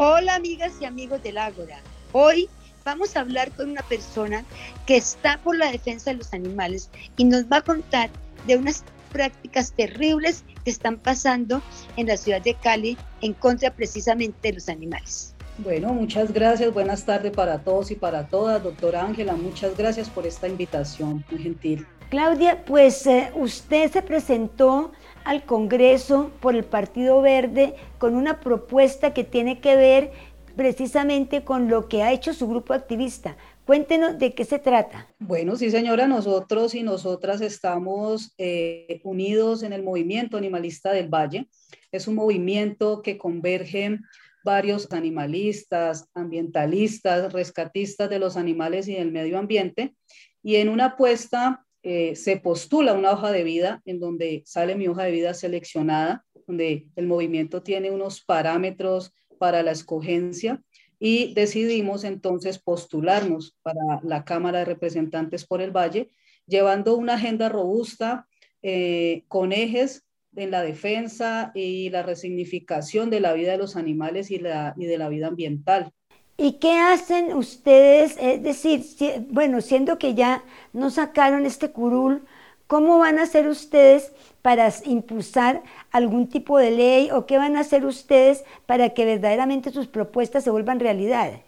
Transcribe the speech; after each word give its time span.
Hola 0.00 0.36
amigas 0.36 0.74
y 0.80 0.84
amigos 0.84 1.24
del 1.24 1.38
Ágora. 1.38 1.80
Hoy 2.12 2.48
vamos 2.84 3.16
a 3.16 3.20
hablar 3.20 3.50
con 3.50 3.68
una 3.68 3.82
persona 3.82 4.44
que 4.86 4.96
está 4.96 5.40
por 5.42 5.56
la 5.56 5.72
defensa 5.72 6.12
de 6.12 6.18
los 6.18 6.32
animales 6.32 6.88
y 7.16 7.24
nos 7.24 7.46
va 7.46 7.56
a 7.56 7.62
contar 7.62 8.08
de 8.46 8.56
unas 8.56 8.84
prácticas 9.10 9.72
terribles 9.72 10.44
que 10.64 10.70
están 10.70 10.98
pasando 10.98 11.62
en 11.96 12.06
la 12.06 12.16
ciudad 12.16 12.40
de 12.40 12.54
Cali 12.54 12.96
en 13.22 13.34
contra 13.34 13.74
precisamente 13.74 14.38
de 14.40 14.52
los 14.54 14.68
animales. 14.68 15.34
Bueno, 15.58 15.92
muchas 15.92 16.32
gracias. 16.32 16.72
Buenas 16.72 17.04
tardes 17.04 17.32
para 17.32 17.58
todos 17.64 17.90
y 17.90 17.96
para 17.96 18.28
todas. 18.28 18.62
Doctora 18.62 19.04
Ángela, 19.04 19.34
muchas 19.34 19.76
gracias 19.76 20.08
por 20.08 20.28
esta 20.28 20.46
invitación, 20.46 21.24
muy 21.28 21.42
gentil. 21.42 21.84
Claudia, 22.08 22.64
pues 22.64 23.06
eh, 23.06 23.30
usted 23.34 23.92
se 23.92 24.00
presentó 24.00 24.92
al 25.24 25.44
Congreso 25.44 26.30
por 26.40 26.56
el 26.56 26.64
Partido 26.64 27.20
Verde 27.20 27.74
con 27.98 28.14
una 28.14 28.40
propuesta 28.40 29.12
que 29.12 29.24
tiene 29.24 29.60
que 29.60 29.76
ver 29.76 30.12
precisamente 30.56 31.44
con 31.44 31.68
lo 31.68 31.86
que 31.86 32.02
ha 32.02 32.12
hecho 32.12 32.32
su 32.32 32.48
grupo 32.48 32.72
activista. 32.72 33.36
Cuéntenos 33.66 34.18
de 34.18 34.32
qué 34.34 34.46
se 34.46 34.58
trata. 34.58 35.06
Bueno, 35.18 35.56
sí 35.56 35.70
señora, 35.70 36.08
nosotros 36.08 36.74
y 36.74 36.82
nosotras 36.82 37.42
estamos 37.42 38.32
eh, 38.38 39.02
unidos 39.04 39.62
en 39.62 39.74
el 39.74 39.82
movimiento 39.82 40.38
animalista 40.38 40.92
del 40.92 41.08
Valle. 41.08 41.50
Es 41.92 42.08
un 42.08 42.14
movimiento 42.14 43.02
que 43.02 43.18
converge 43.18 43.98
varios 44.42 44.90
animalistas, 44.92 46.08
ambientalistas, 46.14 47.34
rescatistas 47.34 48.08
de 48.08 48.18
los 48.18 48.38
animales 48.38 48.88
y 48.88 48.94
del 48.94 49.12
medio 49.12 49.38
ambiente. 49.38 49.94
Y 50.42 50.56
en 50.56 50.70
una 50.70 50.86
apuesta 50.86 51.66
eh, 51.82 52.16
se 52.16 52.36
postula 52.36 52.92
una 52.92 53.12
hoja 53.12 53.30
de 53.32 53.44
vida 53.44 53.82
en 53.84 54.00
donde 54.00 54.42
sale 54.46 54.74
mi 54.74 54.88
hoja 54.88 55.04
de 55.04 55.12
vida 55.12 55.34
seleccionada, 55.34 56.24
donde 56.46 56.88
el 56.96 57.06
movimiento 57.06 57.62
tiene 57.62 57.90
unos 57.90 58.22
parámetros 58.24 59.12
para 59.38 59.62
la 59.62 59.70
escogencia 59.70 60.62
y 60.98 61.32
decidimos 61.34 62.04
entonces 62.04 62.58
postularnos 62.58 63.56
para 63.62 64.00
la 64.02 64.24
Cámara 64.24 64.60
de 64.60 64.64
Representantes 64.64 65.46
por 65.46 65.60
el 65.60 65.70
Valle, 65.70 66.10
llevando 66.46 66.96
una 66.96 67.14
agenda 67.14 67.48
robusta 67.48 68.26
eh, 68.62 69.24
con 69.28 69.52
ejes 69.52 70.04
en 70.34 70.50
la 70.50 70.62
defensa 70.62 71.52
y 71.54 71.90
la 71.90 72.02
resignificación 72.02 73.10
de 73.10 73.20
la 73.20 73.32
vida 73.32 73.52
de 73.52 73.58
los 73.58 73.76
animales 73.76 74.30
y, 74.30 74.38
la, 74.38 74.74
y 74.76 74.86
de 74.86 74.98
la 74.98 75.08
vida 75.08 75.28
ambiental. 75.28 75.92
¿Y 76.40 76.52
qué 76.52 76.78
hacen 76.78 77.34
ustedes? 77.34 78.16
Es 78.20 78.40
decir, 78.44 78.84
bueno, 79.28 79.60
siendo 79.60 79.98
que 79.98 80.14
ya 80.14 80.44
no 80.72 80.88
sacaron 80.88 81.44
este 81.44 81.72
curul, 81.72 82.22
¿cómo 82.68 82.98
van 82.98 83.18
a 83.18 83.24
hacer 83.24 83.48
ustedes 83.48 84.12
para 84.40 84.72
impulsar 84.84 85.64
algún 85.90 86.28
tipo 86.28 86.56
de 86.56 86.70
ley 86.70 87.10
o 87.10 87.26
qué 87.26 87.38
van 87.38 87.56
a 87.56 87.60
hacer 87.60 87.84
ustedes 87.84 88.44
para 88.66 88.90
que 88.90 89.04
verdaderamente 89.04 89.72
sus 89.72 89.88
propuestas 89.88 90.44
se 90.44 90.50
vuelvan 90.50 90.78
realidad? 90.78 91.40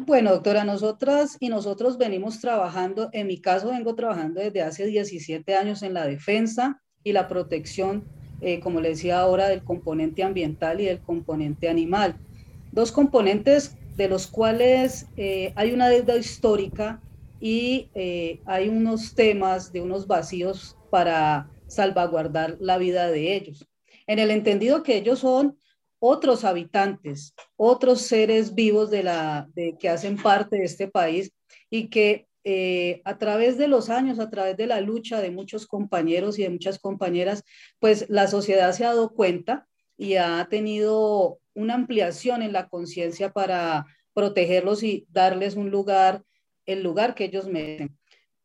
Bueno, 0.00 0.32
doctora, 0.32 0.64
nosotras 0.64 1.38
y 1.40 1.48
nosotros 1.48 1.96
venimos 1.96 2.38
trabajando, 2.42 3.08
en 3.12 3.28
mi 3.28 3.38
caso 3.38 3.70
vengo 3.70 3.94
trabajando 3.94 4.42
desde 4.42 4.60
hace 4.60 4.84
17 4.84 5.56
años 5.56 5.82
en 5.82 5.94
la 5.94 6.06
defensa 6.06 6.82
y 7.02 7.12
la 7.12 7.28
protección, 7.28 8.04
eh, 8.42 8.60
como 8.60 8.82
le 8.82 8.90
decía 8.90 9.20
ahora, 9.20 9.48
del 9.48 9.64
componente 9.64 10.22
ambiental 10.22 10.82
y 10.82 10.84
del 10.84 11.00
componente 11.00 11.70
animal. 11.70 12.16
Dos 12.72 12.92
componentes 12.92 13.78
de 13.96 14.08
los 14.08 14.26
cuales 14.26 15.06
eh, 15.16 15.52
hay 15.56 15.72
una 15.72 15.88
deuda 15.88 16.16
histórica 16.16 17.00
y 17.40 17.90
eh, 17.94 18.40
hay 18.44 18.68
unos 18.68 19.14
temas 19.14 19.72
de 19.72 19.80
unos 19.80 20.06
vacíos 20.06 20.76
para 20.90 21.50
salvaguardar 21.66 22.56
la 22.60 22.78
vida 22.78 23.10
de 23.10 23.36
ellos. 23.36 23.66
En 24.06 24.18
el 24.18 24.30
entendido 24.30 24.82
que 24.82 24.96
ellos 24.96 25.20
son 25.20 25.58
otros 25.98 26.44
habitantes, 26.44 27.34
otros 27.56 28.02
seres 28.02 28.54
vivos 28.54 28.90
de 28.90 29.02
la, 29.02 29.48
de, 29.54 29.76
que 29.78 29.88
hacen 29.88 30.16
parte 30.16 30.56
de 30.56 30.64
este 30.64 30.88
país 30.88 31.32
y 31.70 31.88
que 31.88 32.28
eh, 32.44 33.00
a 33.06 33.16
través 33.16 33.56
de 33.56 33.68
los 33.68 33.88
años, 33.88 34.18
a 34.18 34.28
través 34.28 34.56
de 34.58 34.66
la 34.66 34.82
lucha 34.82 35.22
de 35.22 35.30
muchos 35.30 35.66
compañeros 35.66 36.38
y 36.38 36.42
de 36.42 36.50
muchas 36.50 36.78
compañeras, 36.78 37.42
pues 37.78 38.04
la 38.10 38.26
sociedad 38.26 38.72
se 38.72 38.84
ha 38.84 38.88
dado 38.88 39.14
cuenta 39.14 39.66
y 39.96 40.16
ha 40.16 40.46
tenido 40.50 41.38
una 41.54 41.74
ampliación 41.74 42.42
en 42.42 42.52
la 42.52 42.68
conciencia 42.68 43.32
para 43.32 43.86
protegerlos 44.12 44.82
y 44.82 45.06
darles 45.10 45.56
un 45.56 45.70
lugar, 45.70 46.22
el 46.66 46.82
lugar 46.82 47.14
que 47.14 47.24
ellos 47.24 47.46
merecen, 47.46 47.96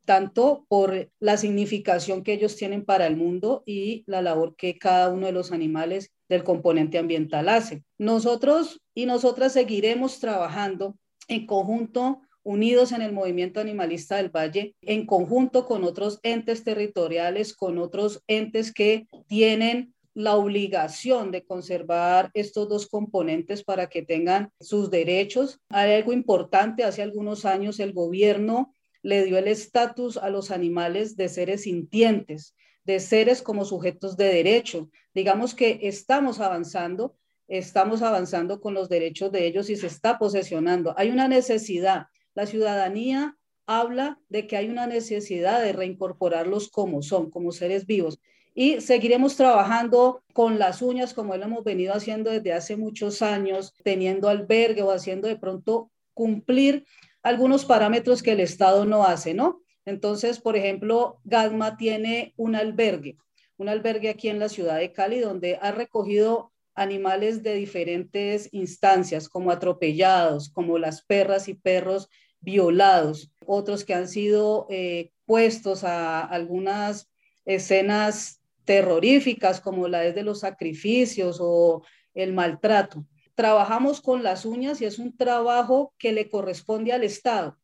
tanto 0.06 0.66
por 0.68 1.12
la 1.20 1.38
significación 1.38 2.24
que 2.24 2.34
ellos 2.34 2.56
tienen 2.56 2.84
para 2.86 3.08
el 3.08 3.16
mundo 3.16 3.64
y 3.66 4.04
la 4.08 4.22
labor 4.22 4.56
que 4.56 4.78
cada 4.78 5.10
uno 5.10 5.28
de 5.28 5.34
los 5.34 5.52
animales 5.52 6.12
del 6.28 6.44
componente 6.44 6.98
ambiental 6.98 7.50
hace. 7.50 7.84
Nosotros 7.98 8.82
y 8.94 9.06
nosotras 9.06 9.54
seguiremos 9.54 10.20
trabajando 10.20 10.98
en 11.28 11.46
conjunto 11.46 12.22
unidos 12.44 12.92
en 12.92 13.02
el 13.02 13.12
movimiento 13.12 13.60
animalista 13.60 14.18
del 14.18 14.30
Valle, 14.30 14.76
en 14.82 15.06
conjunto 15.06 15.66
con 15.66 15.84
otros 15.84 16.20
entes 16.24 16.64
territoriales, 16.64 17.54
con 17.54 17.78
otros 17.78 18.24
entes 18.28 18.74
que 18.74 19.08
tienen 19.28 19.94
la 20.20 20.36
obligación 20.36 21.32
de 21.32 21.46
conservar 21.46 22.30
estos 22.34 22.68
dos 22.68 22.88
componentes 22.88 23.64
para 23.64 23.88
que 23.88 24.02
tengan 24.02 24.52
sus 24.60 24.92
derechos. 24.92 25.62
Hay 25.70 25.94
algo 25.94 26.12
importante, 26.12 26.84
hace 26.84 27.02
algunos 27.02 27.46
años 27.46 27.80
el 27.80 27.94
gobierno 27.94 28.76
le 29.02 29.24
dio 29.24 29.38
el 29.38 29.48
estatus 29.48 30.18
a 30.18 30.30
los 30.30 30.52
animales 30.52 31.16
de 31.16 31.30
seres 31.30 31.64
sintientes, 31.64 32.54
de 32.84 33.00
seres 33.00 33.42
como 33.42 33.64
sujetos 33.64 34.18
de 34.18 34.26
derecho. 34.26 34.90
Digamos 35.14 35.56
que 35.56 35.80
estamos 35.84 36.42
avanzando, 36.42 37.16
estamos 37.48 38.02
avanzando 38.02 38.60
con 38.60 38.74
los 38.74 38.90
derechos 38.90 39.32
de 39.32 39.48
ellos 39.48 39.70
y 39.70 39.78
se 39.78 39.88
está 39.88 40.20
posesionando. 40.20 40.94
Hay 40.98 41.12
una 41.12 41.30
necesidad. 41.30 42.08
La 42.36 42.46
ciudadanía 42.46 43.38
habla 43.66 44.20
de 44.28 44.48
que 44.48 44.58
hay 44.58 44.68
una 44.68 44.86
necesidad 44.86 45.62
de 45.62 45.72
reincorporarlos 45.72 46.68
como 46.70 47.02
son, 47.04 47.32
como 47.32 47.54
seres 47.54 47.86
vivos 47.86 48.20
y 48.60 48.82
seguiremos 48.82 49.38
trabajando 49.38 50.22
con 50.34 50.60
las 50.60 50.82
uñas 50.82 51.14
como 51.14 51.38
lo 51.38 51.46
hemos 51.46 51.64
venido 51.64 51.94
haciendo 51.94 52.30
desde 52.30 52.52
hace 52.52 52.76
muchos 52.76 53.22
años, 53.22 53.74
teniendo 53.86 54.28
albergue 54.28 54.82
o 54.82 54.92
haciendo 54.92 55.30
de 55.30 55.38
pronto 55.38 55.90
cumplir 56.14 56.86
algunos 57.24 57.64
parámetros 57.64 58.22
que 58.22 58.34
el 58.34 58.42
Estado 58.42 58.84
no 58.84 59.06
hace, 59.06 59.34
¿no? 59.34 59.62
Entonces, 59.86 60.42
por 60.42 60.58
ejemplo, 60.58 61.22
GADMA 61.24 61.78
tiene 61.78 62.34
un 62.36 62.54
albergue, 62.54 63.16
un 63.56 63.70
albergue 63.70 64.10
aquí 64.10 64.28
en 64.28 64.40
la 64.40 64.50
ciudad 64.50 64.78
de 64.78 64.92
Cali 64.92 65.22
donde 65.22 65.58
ha 65.62 65.72
recogido 65.72 66.52
animales 66.76 67.44
de 67.44 67.54
diferentes 67.54 68.50
instancias, 68.52 69.30
como 69.30 69.52
atropellados, 69.52 70.50
como 70.50 70.78
las 70.80 71.02
perras 71.02 71.48
y 71.48 71.54
perros 71.54 72.10
violados, 72.42 73.32
otros 73.46 73.86
que 73.86 73.94
han 73.94 74.10
sido 74.10 74.68
eh, 74.70 75.14
puestos 75.26 75.86
a 75.86 76.20
algunas 76.20 77.10
escenas 77.46 78.39
terroríficas 78.70 79.62
como 79.62 79.88
la 79.88 80.06
es 80.06 80.14
de 80.14 80.22
los 80.22 80.42
sacrificios 80.42 81.40
o 81.42 81.82
el 82.14 82.34
maltrato. 82.34 83.04
Trabajamos 83.34 84.00
con 84.00 84.22
las 84.22 84.46
uñas 84.46 84.80
y 84.80 84.86
es 84.86 85.00
un 85.00 85.18
trabajo 85.18 85.92
que 85.98 86.14
le 86.14 86.30
corresponde 86.30 86.94
al 86.94 87.04
Estado. 87.04 87.58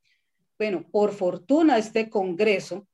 Bueno, 0.58 0.84
por 0.92 1.12
fortuna 1.12 1.78
este 1.78 2.10
Congreso 2.10 2.88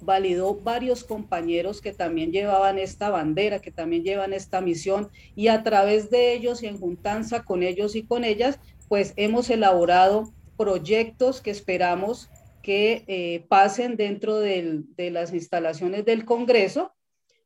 validó 0.00 0.54
varios 0.54 1.02
compañeros 1.02 1.80
que 1.80 1.92
también 1.92 2.30
llevaban 2.30 2.78
esta 2.78 3.10
bandera, 3.10 3.58
que 3.58 3.72
también 3.72 4.04
llevan 4.04 4.32
esta 4.32 4.60
misión 4.60 5.10
y 5.34 5.48
a 5.48 5.64
través 5.64 6.10
de 6.10 6.34
ellos 6.34 6.62
y 6.62 6.68
en 6.68 6.78
juntanza 6.78 7.44
con 7.44 7.64
ellos 7.64 7.96
y 7.96 8.06
con 8.06 8.22
ellas, 8.22 8.60
pues 8.86 9.12
hemos 9.16 9.50
elaborado 9.50 10.32
proyectos 10.56 11.40
que 11.40 11.50
esperamos 11.50 12.30
que 12.62 13.02
eh, 13.08 13.44
pasen 13.48 13.96
dentro 13.96 14.38
de 14.38 14.84
las 15.10 15.34
instalaciones 15.34 16.04
del 16.04 16.24
Congreso 16.24 16.92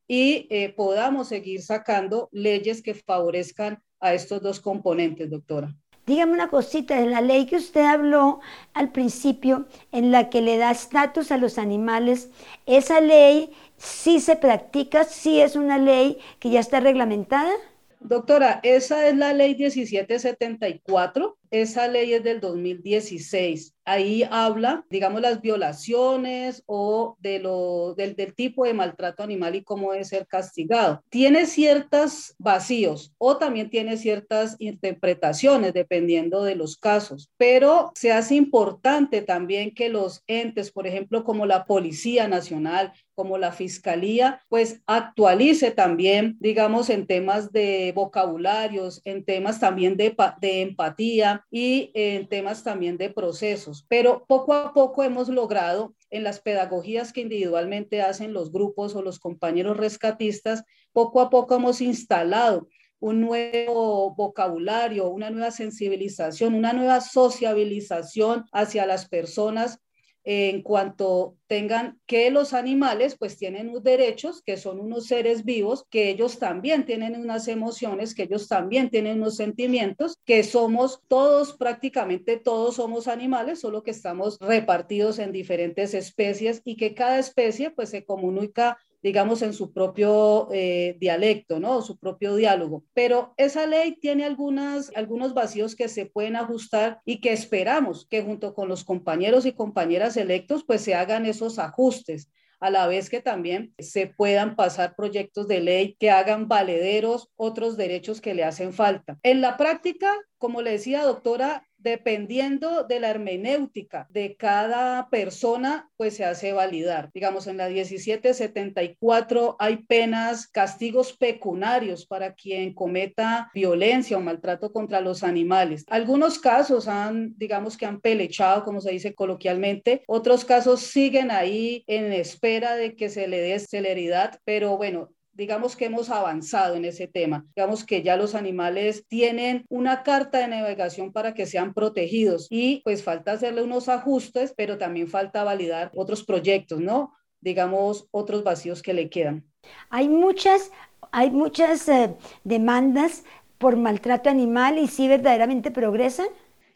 y 0.09 0.47
eh, 0.51 0.73
podamos 0.77 1.29
seguir 1.29 1.63
sacando 1.63 2.29
leyes 2.33 2.83
que 2.83 2.95
favorezcan 2.95 3.83
a 4.01 4.15
estos 4.15 4.43
dos 4.43 4.61
componentes, 4.61 5.31
doctora. 5.31 5.75
Dígame 6.05 6.33
una 6.33 6.49
cosita, 6.49 7.01
de 7.01 7.07
la 7.07 7.21
ley 7.21 7.47
que 7.47 7.57
usted 7.57 7.85
habló 7.85 8.41
al 8.75 8.91
principio, 8.91 9.67
en 9.93 10.11
la 10.11 10.31
que 10.31 10.41
le 10.43 10.57
da 10.59 10.73
estatus 10.73 11.31
a 11.31 11.39
los 11.39 11.59
animales, 11.59 12.31
¿esa 12.67 13.01
ley 13.01 13.53
sí 13.77 14.19
se 14.19 14.35
practica, 14.35 15.05
sí 15.05 15.41
es 15.41 15.55
una 15.55 15.79
ley 15.79 16.19
que 16.41 16.51
ya 16.51 16.59
está 16.59 16.81
reglamentada? 16.81 17.53
Doctora, 18.01 18.59
esa 18.65 19.07
es 19.07 19.17
la 19.17 19.33
ley 19.33 19.55
1774 19.55 21.39
esa 21.53 21.87
ley 21.87 22.15
es 22.15 22.25
del 22.25 22.41
2016. 22.41 23.75
Ahí 23.85 24.25
habla, 24.31 24.87
digamos, 24.89 25.21
las 25.21 25.43
violaciones 25.43 26.63
o 26.67 27.17
de 27.21 27.41
lo, 27.41 27.95
del, 27.95 28.17
del 28.17 28.35
tipo 28.35 28.65
de 28.65 28.73
maltrato 28.73 29.23
animal 29.23 29.55
y 29.57 29.63
cómo 29.63 29.93
debe 29.93 30.05
ser 30.05 30.27
castigado. 30.27 31.03
Tiene 31.11 31.47
ciertos 31.47 32.35
vacíos 32.39 33.13
o 33.19 33.37
también 33.37 33.69
tiene 33.69 33.97
ciertas 33.99 34.57
interpretaciones 34.61 35.75
dependiendo 35.75 36.43
de 36.43 36.55
los 36.55 36.77
casos, 36.77 37.31
pero 37.37 37.91
se 37.95 38.13
hace 38.13 38.35
importante 38.35 39.21
también 39.21 39.75
que 39.75 39.91
los 39.91 40.23
entes, 40.27 40.71
por 40.71 40.87
ejemplo, 40.87 41.23
como 41.23 41.45
la 41.45 41.67
Policía 41.67 42.29
Nacional, 42.29 42.93
como 43.15 43.37
la 43.37 43.53
Fiscalía, 43.53 44.41
pues 44.49 44.81
actualice 44.87 45.71
también, 45.71 46.37
digamos, 46.41 46.89
en 46.89 47.07
temas 47.07 47.53
de 47.53 47.93
vocabularios, 47.95 49.03
en 49.05 49.25
temas 49.25 49.61
también 49.61 49.97
de, 49.99 50.17
de 50.41 50.63
empatía 50.63 51.42
y 51.51 51.91
en 51.95 52.29
temas 52.29 52.63
también 52.65 52.97
de 52.97 53.11
procesos. 53.11 53.85
Pero 53.89 54.25
poco 54.27 54.55
a 54.55 54.73
poco 54.73 55.03
hemos 55.03 55.29
logrado 55.29 55.95
en 56.11 56.25
las 56.25 56.41
pedagogías 56.41 57.13
que 57.13 57.23
individualmente 57.23 58.03
hacen 58.03 58.33
los 58.33 58.53
grupos 58.53 58.95
o 58.95 59.03
los 59.03 59.19
compañeros 59.19 59.77
rescatistas, 59.77 60.65
poco 60.93 61.21
a 61.21 61.31
poco 61.31 61.57
hemos 61.57 61.81
instalado 61.81 62.69
un 63.01 63.21
nuevo 63.21 64.15
vocabulario, 64.15 65.09
una 65.09 65.31
nueva 65.31 65.51
sensibilización, 65.51 66.55
una 66.55 66.73
nueva 66.73 67.01
sociabilización 67.01 68.45
hacia 68.53 68.87
las 68.87 69.09
personas 69.09 69.81
en 70.25 70.63
cuanto 70.63 71.37
tengan 71.47 72.01
que 72.07 72.31
los 72.31 72.53
animales 72.53 73.17
pues 73.19 73.37
tienen 73.37 73.71
unos 73.71 73.83
derechos, 73.83 74.43
que 74.43 74.57
son 74.57 74.81
unos 74.81 75.07
seres 75.07 75.45
vivos, 75.45 75.85
que 75.91 76.11
ellos 76.11 76.39
también 76.39 76.87
tienen 76.87 77.17
unas 77.17 77.49
emociones, 77.49 78.15
que 78.15 78.25
ellos 78.25 78.49
también 78.49 78.91
tienen 78.91 79.19
unos 79.19 79.37
sentimientos, 79.37 80.19
que 80.25 80.45
somos 80.45 81.01
todos, 81.09 81.55
prácticamente 81.55 82.39
todos 82.39 82.77
somos 82.77 83.09
animales, 83.09 83.61
solo 83.61 83.83
que 83.83 83.91
estamos 83.91 84.39
repartidos 84.41 85.19
en 85.19 85.33
diferentes 85.33 85.95
especies 85.95 86.63
y 86.65 86.77
que 86.77 86.95
cada 86.95 87.19
especie 87.19 87.71
pues 87.71 87.91
se 87.91 88.05
comunica 88.05 88.79
digamos, 89.03 89.43
en 89.43 89.53
su 89.53 89.73
propio 89.73 90.49
eh, 90.53 90.97
dialecto, 91.01 91.59
¿no? 91.59 91.83
Su 91.83 91.99
propio 91.99 92.37
diálogo. 92.37 92.85
Pero 92.95 93.35
esa 93.37 93.67
ley 93.67 93.99
tiene 94.01 94.25
algunas, 94.25 94.93
algunos 94.95 95.35
vacíos 95.35 95.75
que 95.75 95.89
se 95.89 96.07
pueden 96.07 96.37
ajustar 96.37 97.01
y 97.05 97.21
que 97.21 97.33
esperamos 97.33 98.07
que 98.07 98.23
junto 98.23 98.55
con 98.55 98.69
los 98.69 98.85
compañeros 98.85 99.45
y 99.45 99.53
compañeras 99.53 100.17
electos, 100.17 100.65
pues 100.65 100.83
se 100.83 100.95
hagan 100.95 101.27
esos 101.27 101.59
ajustes 101.59 102.31
a 102.63 102.71
la 102.71 102.87
vez 102.87 103.11
que 103.11 103.21
también 103.21 103.75
se 103.81 104.07
puedan 104.07 104.55
pasar 104.55 104.95
proyectos 104.95 105.49
de 105.49 105.61
ley 105.61 105.97
que 105.99 106.13
hagan 106.13 106.47
valederos 106.47 107.29
otros 107.35 107.77
derechos 107.77 108.21
que 108.21 108.35
le 108.35 108.45
hacen 108.45 108.73
falta. 108.73 109.19
En 109.25 109.41
la 109.41 109.57
práctica, 109.57 110.15
como 110.39 110.63
le 110.63 110.71
decía 110.71 111.03
doctora, 111.03 111.67
dependiendo 111.83 112.85
de 112.85 113.01
la 113.01 113.11
hermenéutica 113.11 114.07
de 114.11 114.37
cada 114.37 115.09
persona, 115.11 115.91
pues 115.97 116.17
se 116.17 116.25
hace 116.25 116.53
validar. 116.53 117.11
Digamos, 117.13 117.47
en 117.47 117.57
la 117.57 117.69
1774 117.69 119.57
hay 119.59 119.77
penas, 119.85 120.47
castigos 120.49 121.13
pecuniarios 121.13 122.07
para 122.07 122.35
quien 122.35 122.75
cometa 122.75 123.51
violencia 123.55 124.17
o 124.17 124.21
maltrato 124.21 124.73
contra 124.73 125.01
los 125.01 125.23
animales. 125.23 125.85
Algunos 125.89 126.39
casos 126.39 126.89
han, 126.89 127.35
digamos 127.37 127.77
que 127.77 127.87
han 127.87 128.01
pelechado, 128.01 128.65
como 128.65 128.81
se 128.81 128.93
dice 128.93 129.15
coloquialmente, 129.15 130.03
otros 130.07 130.45
casos 130.45 130.81
siguen 130.81 131.31
ahí 131.31 131.85
en 131.87 132.13
espera 132.13 132.77
de 132.77 132.95
que 132.97 133.09
se 133.09 133.29
le 133.29 133.41
dé 133.41 133.59
celeridad, 133.59 134.39
pero 134.45 134.77
bueno, 134.77 135.11
digamos 135.33 135.77
que 135.77 135.87
hemos 135.87 136.11
avanzado 136.11 136.75
en 136.75 136.85
ese 136.85 137.09
tema. 137.09 137.47
Digamos 137.57 137.85
que 137.85 138.03
ya 138.03 138.17
los 138.17 138.35
animales 138.35 139.07
tienen 139.09 139.65
una 139.69 140.03
carta 140.03 140.39
de 140.39 140.49
navegación 140.49 141.13
para 141.13 141.35
que 141.35 141.47
sean 141.47 141.75
protegidos 141.75 142.47
y 142.51 142.81
pues 142.85 143.03
falta 143.03 143.33
hacerle 143.33 143.63
unos 143.63 143.89
ajustes, 143.89 144.53
pero 144.57 144.79
también 144.79 145.09
falta 145.09 145.45
validar 145.45 145.91
otros 145.95 146.25
proyectos, 146.25 146.81
¿no? 146.81 147.15
Digamos, 147.41 148.07
otros 148.11 148.45
vacíos 148.45 148.83
que 148.83 148.95
le 148.95 149.09
quedan. 149.09 149.45
Hay 149.91 150.09
muchas, 150.09 150.71
hay 151.11 151.31
muchas 151.31 151.89
eh, 151.89 152.15
demandas 152.45 153.25
por 153.59 153.77
maltrato 153.77 154.29
animal 154.29 154.79
y 154.79 154.87
si 154.87 155.09
verdaderamente 155.09 155.71
progresan. 155.71 156.27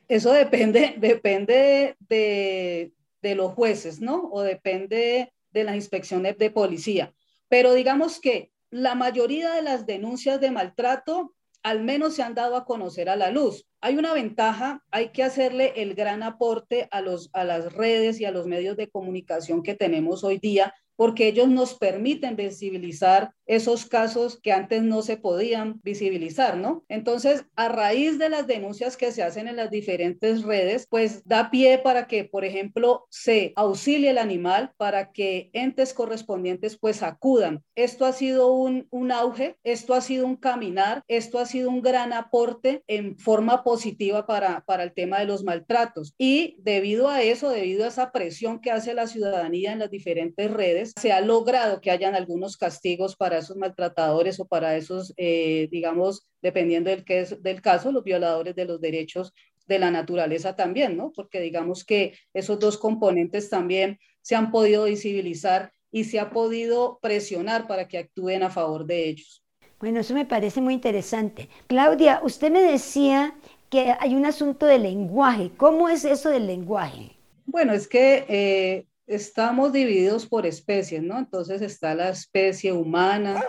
Eso 0.08 0.32
depende, 0.32 0.94
depende 0.98 1.96
de, 2.08 2.92
de 3.22 3.34
los 3.34 3.52
jueces, 3.52 4.00
¿no? 4.00 4.28
O 4.32 4.42
depende 4.42 5.32
de 5.50 5.64
las 5.64 5.74
inspecciones 5.74 6.38
de 6.38 6.50
policía. 6.50 7.12
Pero 7.48 7.74
digamos 7.74 8.20
que 8.20 8.52
la 8.70 8.94
mayoría 8.94 9.52
de 9.52 9.62
las 9.62 9.86
denuncias 9.86 10.40
de 10.40 10.50
maltrato 10.50 11.34
al 11.66 11.82
menos 11.82 12.14
se 12.14 12.22
han 12.22 12.34
dado 12.34 12.54
a 12.54 12.64
conocer 12.64 13.08
a 13.08 13.16
la 13.16 13.32
luz. 13.32 13.66
Hay 13.80 13.96
una 13.96 14.12
ventaja, 14.12 14.84
hay 14.92 15.10
que 15.10 15.24
hacerle 15.24 15.72
el 15.74 15.96
gran 15.96 16.22
aporte 16.22 16.86
a, 16.92 17.00
los, 17.00 17.28
a 17.32 17.42
las 17.42 17.72
redes 17.72 18.20
y 18.20 18.24
a 18.24 18.30
los 18.30 18.46
medios 18.46 18.76
de 18.76 18.88
comunicación 18.88 19.64
que 19.64 19.74
tenemos 19.74 20.22
hoy 20.22 20.38
día, 20.38 20.72
porque 20.96 21.28
ellos 21.28 21.48
nos 21.48 21.74
permiten 21.74 22.36
visibilizar 22.36 23.32
esos 23.46 23.86
casos 23.86 24.40
que 24.40 24.52
antes 24.52 24.82
no 24.82 25.02
se 25.02 25.16
podían 25.16 25.80
visibilizar, 25.84 26.56
¿no? 26.56 26.84
Entonces, 26.88 27.44
a 27.54 27.68
raíz 27.68 28.18
de 28.18 28.28
las 28.28 28.46
denuncias 28.46 28.96
que 28.96 29.12
se 29.12 29.22
hacen 29.22 29.46
en 29.46 29.56
las 29.56 29.70
diferentes 29.70 30.42
redes, 30.42 30.86
pues 30.90 31.22
da 31.24 31.50
pie 31.50 31.78
para 31.78 32.06
que, 32.06 32.24
por 32.24 32.44
ejemplo, 32.44 33.06
se 33.10 33.52
auxilie 33.56 34.10
el 34.10 34.18
animal, 34.18 34.72
para 34.76 35.12
que 35.12 35.50
entes 35.52 35.94
correspondientes 35.94 36.76
pues 36.76 37.02
acudan. 37.02 37.62
Esto 37.74 38.04
ha 38.04 38.12
sido 38.12 38.52
un, 38.52 38.88
un 38.90 39.12
auge, 39.12 39.56
esto 39.62 39.94
ha 39.94 40.00
sido 40.00 40.26
un 40.26 40.36
caminar, 40.36 41.02
esto 41.06 41.38
ha 41.38 41.46
sido 41.46 41.70
un 41.70 41.82
gran 41.82 42.12
aporte 42.12 42.82
en 42.88 43.16
forma 43.18 43.62
positiva 43.62 44.26
para, 44.26 44.64
para 44.66 44.82
el 44.82 44.92
tema 44.92 45.20
de 45.20 45.26
los 45.26 45.44
maltratos. 45.44 46.14
Y 46.18 46.56
debido 46.58 47.08
a 47.08 47.22
eso, 47.22 47.50
debido 47.50 47.84
a 47.84 47.88
esa 47.88 48.10
presión 48.12 48.60
que 48.60 48.70
hace 48.70 48.94
la 48.94 49.06
ciudadanía 49.06 49.72
en 49.72 49.78
las 49.78 49.90
diferentes 49.90 50.50
redes, 50.50 50.85
se 50.96 51.12
ha 51.12 51.20
logrado 51.20 51.80
que 51.80 51.90
hayan 51.90 52.14
algunos 52.14 52.56
castigos 52.56 53.16
para 53.16 53.38
esos 53.38 53.56
maltratadores 53.56 54.40
o 54.40 54.46
para 54.46 54.76
esos, 54.76 55.12
eh, 55.16 55.68
digamos, 55.70 56.26
dependiendo 56.42 56.90
del, 56.90 57.04
que 57.04 57.20
es, 57.20 57.42
del 57.42 57.60
caso, 57.62 57.92
los 57.92 58.04
violadores 58.04 58.54
de 58.54 58.64
los 58.64 58.80
derechos 58.80 59.32
de 59.66 59.78
la 59.78 59.90
naturaleza 59.90 60.54
también, 60.54 60.96
¿no? 60.96 61.12
Porque 61.14 61.40
digamos 61.40 61.84
que 61.84 62.14
esos 62.32 62.58
dos 62.58 62.78
componentes 62.78 63.50
también 63.50 63.98
se 64.22 64.36
han 64.36 64.50
podido 64.50 64.84
visibilizar 64.84 65.72
y 65.90 66.04
se 66.04 66.20
ha 66.20 66.30
podido 66.30 66.98
presionar 67.00 67.66
para 67.66 67.88
que 67.88 67.98
actúen 67.98 68.42
a 68.42 68.50
favor 68.50 68.86
de 68.86 69.08
ellos. 69.08 69.42
Bueno, 69.78 70.00
eso 70.00 70.14
me 70.14 70.24
parece 70.24 70.60
muy 70.60 70.74
interesante. 70.74 71.48
Claudia, 71.66 72.20
usted 72.22 72.50
me 72.50 72.62
decía 72.62 73.34
que 73.70 73.94
hay 73.98 74.14
un 74.14 74.24
asunto 74.24 74.66
de 74.66 74.78
lenguaje. 74.78 75.50
¿Cómo 75.56 75.88
es 75.88 76.04
eso 76.04 76.30
del 76.30 76.46
lenguaje? 76.46 77.16
Bueno, 77.44 77.72
es 77.72 77.86
que 77.86 78.24
eh, 78.28 78.86
estamos 79.06 79.72
divididos 79.72 80.26
por 80.26 80.46
especies, 80.46 81.02
¿no? 81.02 81.18
Entonces 81.18 81.62
está 81.62 81.94
la 81.94 82.10
especie 82.10 82.72
humana, 82.72 83.42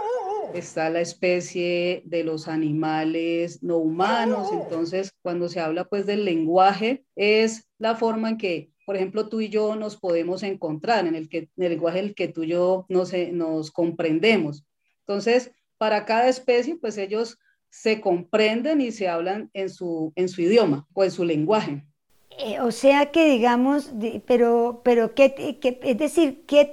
está 0.54 0.90
la 0.90 1.02
especie 1.02 2.04
de 2.06 2.24
los 2.24 2.48
animales 2.48 3.62
no 3.64 3.78
humanos. 3.78 4.50
Entonces, 4.54 5.12
cuando 5.22 5.50
se 5.50 5.60
habla 5.60 5.86
pues 5.86 6.06
del 6.06 6.26
lenguaje, 6.26 7.06
es 7.16 7.68
la 7.78 7.96
forma 7.96 8.30
en 8.30 8.38
que, 8.38 8.72
por 8.86 8.96
ejemplo, 8.96 9.30
tú 9.30 9.42
y 9.42 9.50
yo 9.50 9.76
nos 9.76 9.98
podemos 9.98 10.44
encontrar, 10.44 11.08
en 11.08 11.16
el, 11.16 11.30
que, 11.30 11.50
el 11.58 11.70
lenguaje 11.70 12.00
en 12.00 12.06
el 12.06 12.16
que 12.16 12.28
tú 12.28 12.44
y 12.44 12.50
yo 12.50 12.86
nos, 12.90 13.12
nos 13.32 13.72
comprendemos. 13.72 14.66
Entonces, 15.00 15.52
para 15.78 16.06
cada 16.06 16.28
especie, 16.28 16.76
pues 16.78 16.98
ellos 16.98 17.38
se 17.70 18.02
comprenden 18.02 18.82
y 18.82 18.92
se 18.92 19.08
hablan 19.08 19.50
en 19.54 19.70
su, 19.70 20.14
en 20.16 20.30
su 20.30 20.42
idioma 20.42 20.88
o 20.94 21.04
en 21.04 21.12
su 21.12 21.26
lenguaje. 21.26 21.86
Eh, 22.40 22.60
o 22.60 22.72
sea 22.72 23.12
que 23.12 23.30
digamos, 23.30 23.92
pero, 24.28 24.82
pero 24.84 25.16
¿qué, 25.16 25.58
es 25.82 25.98
decir, 25.98 26.46
¿qué 26.46 26.66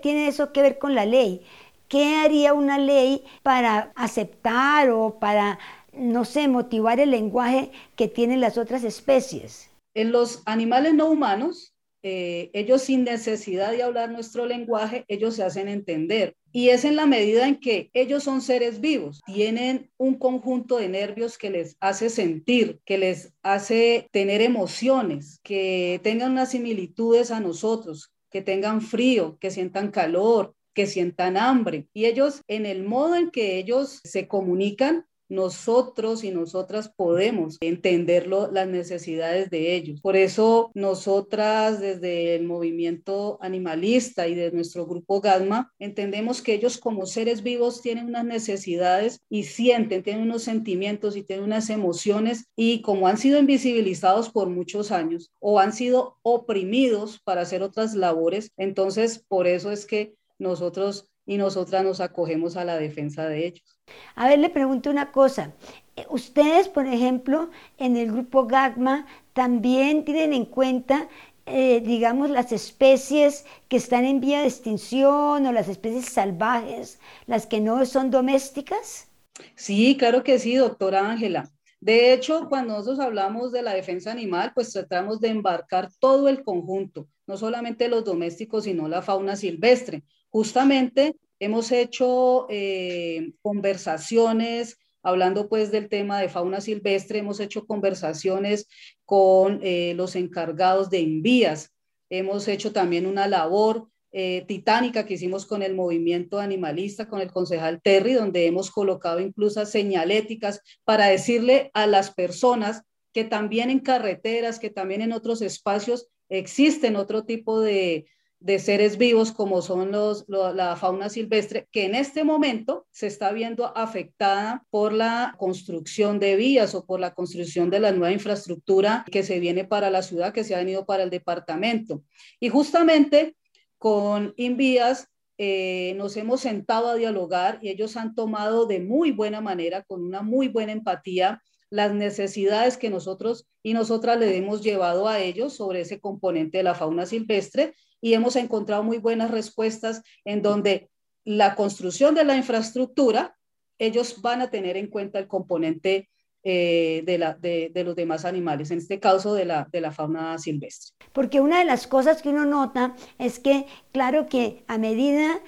tiene 0.00 0.28
eso 0.28 0.52
que 0.52 0.62
ver 0.62 0.78
con 0.78 0.94
la 0.94 1.06
ley? 1.06 1.42
¿Qué 1.88 2.16
haría 2.16 2.54
una 2.54 2.78
ley 2.78 3.24
para 3.42 3.92
aceptar 3.96 4.90
o 4.90 5.18
para, 5.18 5.58
no 5.92 6.24
sé, 6.24 6.46
motivar 6.46 7.00
el 7.00 7.10
lenguaje 7.10 7.72
que 7.96 8.06
tienen 8.06 8.40
las 8.40 8.58
otras 8.58 8.84
especies? 8.84 9.70
En 9.94 10.12
los 10.12 10.42
animales 10.46 10.94
no 10.94 11.06
humanos, 11.10 11.74
eh, 12.02 12.50
ellos 12.52 12.82
sin 12.82 13.04
necesidad 13.04 13.72
de 13.72 13.82
hablar 13.82 14.10
nuestro 14.10 14.46
lenguaje, 14.46 15.04
ellos 15.08 15.34
se 15.34 15.42
hacen 15.42 15.68
entender. 15.68 16.34
Y 16.52 16.70
es 16.70 16.84
en 16.84 16.96
la 16.96 17.06
medida 17.06 17.46
en 17.46 17.60
que 17.60 17.90
ellos 17.92 18.24
son 18.24 18.40
seres 18.40 18.80
vivos, 18.80 19.20
tienen 19.26 19.90
un 19.98 20.14
conjunto 20.18 20.78
de 20.78 20.88
nervios 20.88 21.36
que 21.36 21.50
les 21.50 21.76
hace 21.80 22.08
sentir, 22.08 22.80
que 22.84 22.98
les 22.98 23.34
hace 23.42 24.08
tener 24.12 24.40
emociones, 24.40 25.40
que 25.42 26.00
tengan 26.02 26.32
unas 26.32 26.52
similitudes 26.52 27.30
a 27.30 27.40
nosotros, 27.40 28.12
que 28.30 28.42
tengan 28.42 28.80
frío, 28.80 29.36
que 29.40 29.50
sientan 29.50 29.90
calor, 29.90 30.54
que 30.74 30.86
sientan 30.86 31.36
hambre. 31.36 31.88
Y 31.92 32.06
ellos, 32.06 32.42
en 32.46 32.64
el 32.64 32.84
modo 32.84 33.16
en 33.16 33.30
que 33.30 33.58
ellos 33.58 34.00
se 34.04 34.28
comunican, 34.28 35.06
nosotros 35.28 36.24
y 36.24 36.30
nosotras 36.30 36.90
podemos 36.94 37.56
entenderlo, 37.60 38.50
las 38.50 38.68
necesidades 38.68 39.50
de 39.50 39.74
ellos. 39.74 40.00
Por 40.00 40.16
eso 40.16 40.70
nosotras 40.74 41.80
desde 41.80 42.34
el 42.34 42.44
movimiento 42.44 43.38
animalista 43.40 44.28
y 44.28 44.34
de 44.34 44.50
nuestro 44.52 44.86
grupo 44.86 45.20
GADMA 45.20 45.72
entendemos 45.78 46.42
que 46.42 46.54
ellos 46.54 46.78
como 46.78 47.06
seres 47.06 47.42
vivos 47.42 47.82
tienen 47.82 48.06
unas 48.06 48.24
necesidades 48.24 49.20
y 49.28 49.44
sienten, 49.44 50.02
tienen 50.02 50.22
unos 50.22 50.42
sentimientos 50.42 51.16
y 51.16 51.22
tienen 51.22 51.44
unas 51.44 51.70
emociones 51.70 52.46
y 52.56 52.82
como 52.82 53.08
han 53.08 53.18
sido 53.18 53.38
invisibilizados 53.38 54.30
por 54.30 54.48
muchos 54.48 54.90
años 54.90 55.30
o 55.40 55.58
han 55.58 55.72
sido 55.72 56.16
oprimidos 56.22 57.20
para 57.24 57.42
hacer 57.42 57.62
otras 57.62 57.94
labores, 57.94 58.52
entonces 58.56 59.24
por 59.28 59.46
eso 59.46 59.70
es 59.70 59.86
que 59.86 60.14
nosotros 60.38 61.10
y 61.28 61.36
nosotras 61.36 61.84
nos 61.84 62.00
acogemos 62.00 62.56
a 62.56 62.64
la 62.64 62.78
defensa 62.78 63.28
de 63.28 63.46
ellos. 63.46 63.78
A 64.14 64.26
ver, 64.26 64.38
le 64.38 64.48
pregunto 64.48 64.88
una 64.88 65.12
cosa. 65.12 65.52
Eh, 65.94 66.06
ustedes, 66.08 66.68
por 66.68 66.86
ejemplo, 66.86 67.50
en 67.76 67.98
el 67.98 68.10
grupo 68.10 68.46
GAGMA, 68.46 69.06
también 69.34 70.06
tienen 70.06 70.32
en 70.32 70.46
cuenta, 70.46 71.06
eh, 71.44 71.82
digamos, 71.84 72.30
las 72.30 72.50
especies 72.50 73.44
que 73.68 73.76
están 73.76 74.06
en 74.06 74.20
vía 74.20 74.40
de 74.40 74.48
extinción 74.48 75.44
o 75.44 75.52
las 75.52 75.68
especies 75.68 76.06
salvajes, 76.06 76.98
las 77.26 77.46
que 77.46 77.60
no 77.60 77.84
son 77.84 78.10
domésticas? 78.10 79.08
Sí, 79.54 79.96
claro 79.98 80.24
que 80.24 80.38
sí, 80.38 80.56
doctora 80.56 81.10
Ángela. 81.10 81.50
De 81.80 82.12
hecho, 82.12 82.48
cuando 82.48 82.74
nosotros 82.74 82.98
hablamos 82.98 83.52
de 83.52 83.62
la 83.62 83.74
defensa 83.74 84.10
animal, 84.10 84.52
pues 84.54 84.72
tratamos 84.72 85.20
de 85.20 85.28
embarcar 85.28 85.90
todo 86.00 86.28
el 86.28 86.42
conjunto, 86.42 87.08
no 87.26 87.36
solamente 87.36 87.88
los 87.88 88.04
domésticos, 88.04 88.64
sino 88.64 88.88
la 88.88 89.00
fauna 89.00 89.36
silvestre. 89.36 90.02
Justamente 90.28 91.16
hemos 91.38 91.70
hecho 91.70 92.46
eh, 92.50 93.32
conversaciones, 93.42 94.76
hablando 95.02 95.48
pues 95.48 95.70
del 95.70 95.88
tema 95.88 96.20
de 96.20 96.28
fauna 96.28 96.60
silvestre, 96.60 97.20
hemos 97.20 97.38
hecho 97.38 97.64
conversaciones 97.64 98.66
con 99.04 99.60
eh, 99.62 99.94
los 99.94 100.16
encargados 100.16 100.90
de 100.90 100.98
envías, 100.98 101.72
hemos 102.10 102.48
hecho 102.48 102.72
también 102.72 103.06
una 103.06 103.28
labor 103.28 103.88
eh, 104.20 104.44
titánica 104.48 105.06
que 105.06 105.14
hicimos 105.14 105.46
con 105.46 105.62
el 105.62 105.76
movimiento 105.76 106.40
animalista, 106.40 107.08
con 107.08 107.20
el 107.20 107.30
concejal 107.30 107.80
Terry, 107.80 108.14
donde 108.14 108.46
hemos 108.46 108.68
colocado 108.72 109.20
incluso 109.20 109.64
señaléticas 109.64 110.60
para 110.82 111.06
decirle 111.06 111.70
a 111.72 111.86
las 111.86 112.10
personas 112.10 112.82
que 113.12 113.22
también 113.22 113.70
en 113.70 113.78
carreteras, 113.78 114.58
que 114.58 114.70
también 114.70 115.02
en 115.02 115.12
otros 115.12 115.40
espacios 115.40 116.08
existen 116.28 116.96
otro 116.96 117.26
tipo 117.26 117.60
de, 117.60 118.06
de 118.40 118.58
seres 118.58 118.98
vivos 118.98 119.30
como 119.30 119.62
son 119.62 119.92
los, 119.92 120.24
la 120.28 120.74
fauna 120.74 121.10
silvestre, 121.10 121.68
que 121.70 121.84
en 121.84 121.94
este 121.94 122.24
momento 122.24 122.88
se 122.90 123.06
está 123.06 123.30
viendo 123.30 123.76
afectada 123.76 124.64
por 124.70 124.92
la 124.92 125.36
construcción 125.38 126.18
de 126.18 126.34
vías 126.34 126.74
o 126.74 126.84
por 126.84 126.98
la 126.98 127.14
construcción 127.14 127.70
de 127.70 127.78
la 127.78 127.92
nueva 127.92 128.10
infraestructura 128.10 129.04
que 129.12 129.22
se 129.22 129.38
viene 129.38 129.64
para 129.64 129.90
la 129.90 130.02
ciudad, 130.02 130.32
que 130.32 130.42
se 130.42 130.56
ha 130.56 130.58
venido 130.58 130.86
para 130.86 131.04
el 131.04 131.10
departamento. 131.10 132.02
Y 132.40 132.48
justamente 132.48 133.36
con 133.78 134.34
Invías 134.36 135.08
eh, 135.38 135.94
nos 135.96 136.16
hemos 136.16 136.40
sentado 136.40 136.88
a 136.88 136.96
dialogar 136.96 137.60
y 137.62 137.68
ellos 137.68 137.96
han 137.96 138.14
tomado 138.14 138.66
de 138.66 138.80
muy 138.80 139.12
buena 139.12 139.40
manera, 139.40 139.84
con 139.84 140.02
una 140.02 140.22
muy 140.22 140.48
buena 140.48 140.72
empatía, 140.72 141.40
las 141.70 141.94
necesidades 141.94 142.76
que 142.76 142.90
nosotros 142.90 143.46
y 143.62 143.74
nosotras 143.74 144.18
le 144.18 144.36
hemos 144.36 144.62
llevado 144.62 145.06
a 145.06 145.20
ellos 145.20 145.54
sobre 145.54 145.82
ese 145.82 146.00
componente 146.00 146.58
de 146.58 146.64
la 146.64 146.74
fauna 146.74 147.06
silvestre 147.06 147.74
y 148.00 148.14
hemos 148.14 148.36
encontrado 148.36 148.82
muy 148.82 148.98
buenas 148.98 149.30
respuestas 149.30 150.02
en 150.24 150.42
donde 150.42 150.90
la 151.24 151.54
construcción 151.54 152.14
de 152.14 152.24
la 152.24 152.36
infraestructura, 152.36 153.36
ellos 153.78 154.20
van 154.22 154.40
a 154.40 154.50
tener 154.50 154.76
en 154.76 154.88
cuenta 154.88 155.18
el 155.18 155.28
componente 155.28 156.08
eh, 156.44 157.02
de, 157.04 157.84
los 157.84 157.96
demás 157.96 158.24
animales, 158.24 158.70
en 158.70 158.78
este 158.78 159.00
caso 159.00 159.34
de 159.34 159.44
la, 159.44 159.68
de 159.70 159.80
la 159.80 159.92
fauna 159.92 160.38
silvestre. 160.38 160.94
Porque 161.12 161.40
una 161.40 161.58
de 161.58 161.64
las 161.64 161.86
cosas 161.86 162.22
que 162.22 162.28
uno 162.28 162.44
nota 162.44 162.94
es 163.18 163.38
que, 163.38 163.66
claro 163.92 164.28
que 164.28 164.64
a 164.68 164.78
medida 164.78 165.40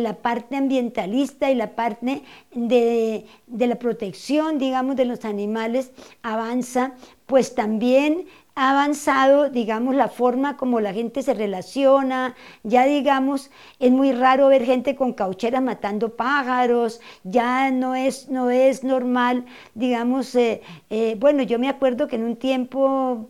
la 0.00 0.14
parte 0.14 0.56
ambientalista 0.56 1.50
y 1.50 1.54
la 1.54 1.74
parte 1.74 2.22
de, 2.54 3.26
de, 3.46 3.66
la 3.66 3.76
protección, 3.76 4.58
digamos, 4.58 4.96
de 4.96 5.04
los 5.04 5.24
animales 5.24 5.92
avanza, 6.22 6.92
pues 7.26 7.54
también 7.54 8.26
ha 8.54 8.72
avanzado, 8.72 9.48
digamos, 9.48 9.94
la 9.94 10.08
forma 10.08 10.56
como 10.56 10.80
la 10.80 10.92
gente 10.92 11.22
se 11.22 11.32
relaciona, 11.32 12.34
ya 12.62 12.84
digamos, 12.84 13.50
es 13.78 13.90
muy 13.90 14.12
raro 14.12 14.48
ver 14.48 14.64
gente 14.64 14.94
con 14.94 15.14
caucheras 15.14 15.62
matando 15.62 16.16
pájaros, 16.16 17.00
ya 17.24 17.70
no 17.70 17.94
es, 17.94 18.28
no 18.28 18.50
es 18.50 18.84
normal, 18.84 19.46
digamos, 19.74 20.34
eh, 20.34 20.60
eh, 20.90 21.16
bueno, 21.18 21.42
yo 21.42 21.58
me 21.58 21.68
acuerdo 21.68 22.08
que 22.08 22.16
en 22.16 22.24
un 22.24 22.36
tiempo 22.36 23.28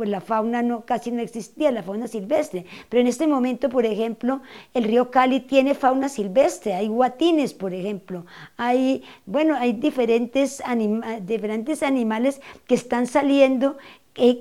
pues 0.00 0.08
la 0.08 0.22
fauna 0.22 0.62
no, 0.62 0.86
casi 0.86 1.10
no 1.10 1.20
existía, 1.20 1.70
la 1.70 1.82
fauna 1.82 2.08
silvestre. 2.08 2.64
Pero 2.88 3.02
en 3.02 3.06
este 3.06 3.26
momento, 3.26 3.68
por 3.68 3.84
ejemplo, 3.84 4.40
el 4.72 4.84
río 4.84 5.10
Cali 5.10 5.40
tiene 5.40 5.74
fauna 5.74 6.08
silvestre, 6.08 6.72
hay 6.72 6.88
guatines, 6.88 7.52
por 7.52 7.74
ejemplo, 7.74 8.24
hay, 8.56 9.04
bueno, 9.26 9.56
hay 9.56 9.74
diferentes, 9.74 10.62
diferentes 11.26 11.82
animales 11.82 12.40
que 12.66 12.76
están 12.76 13.06
saliendo 13.06 13.76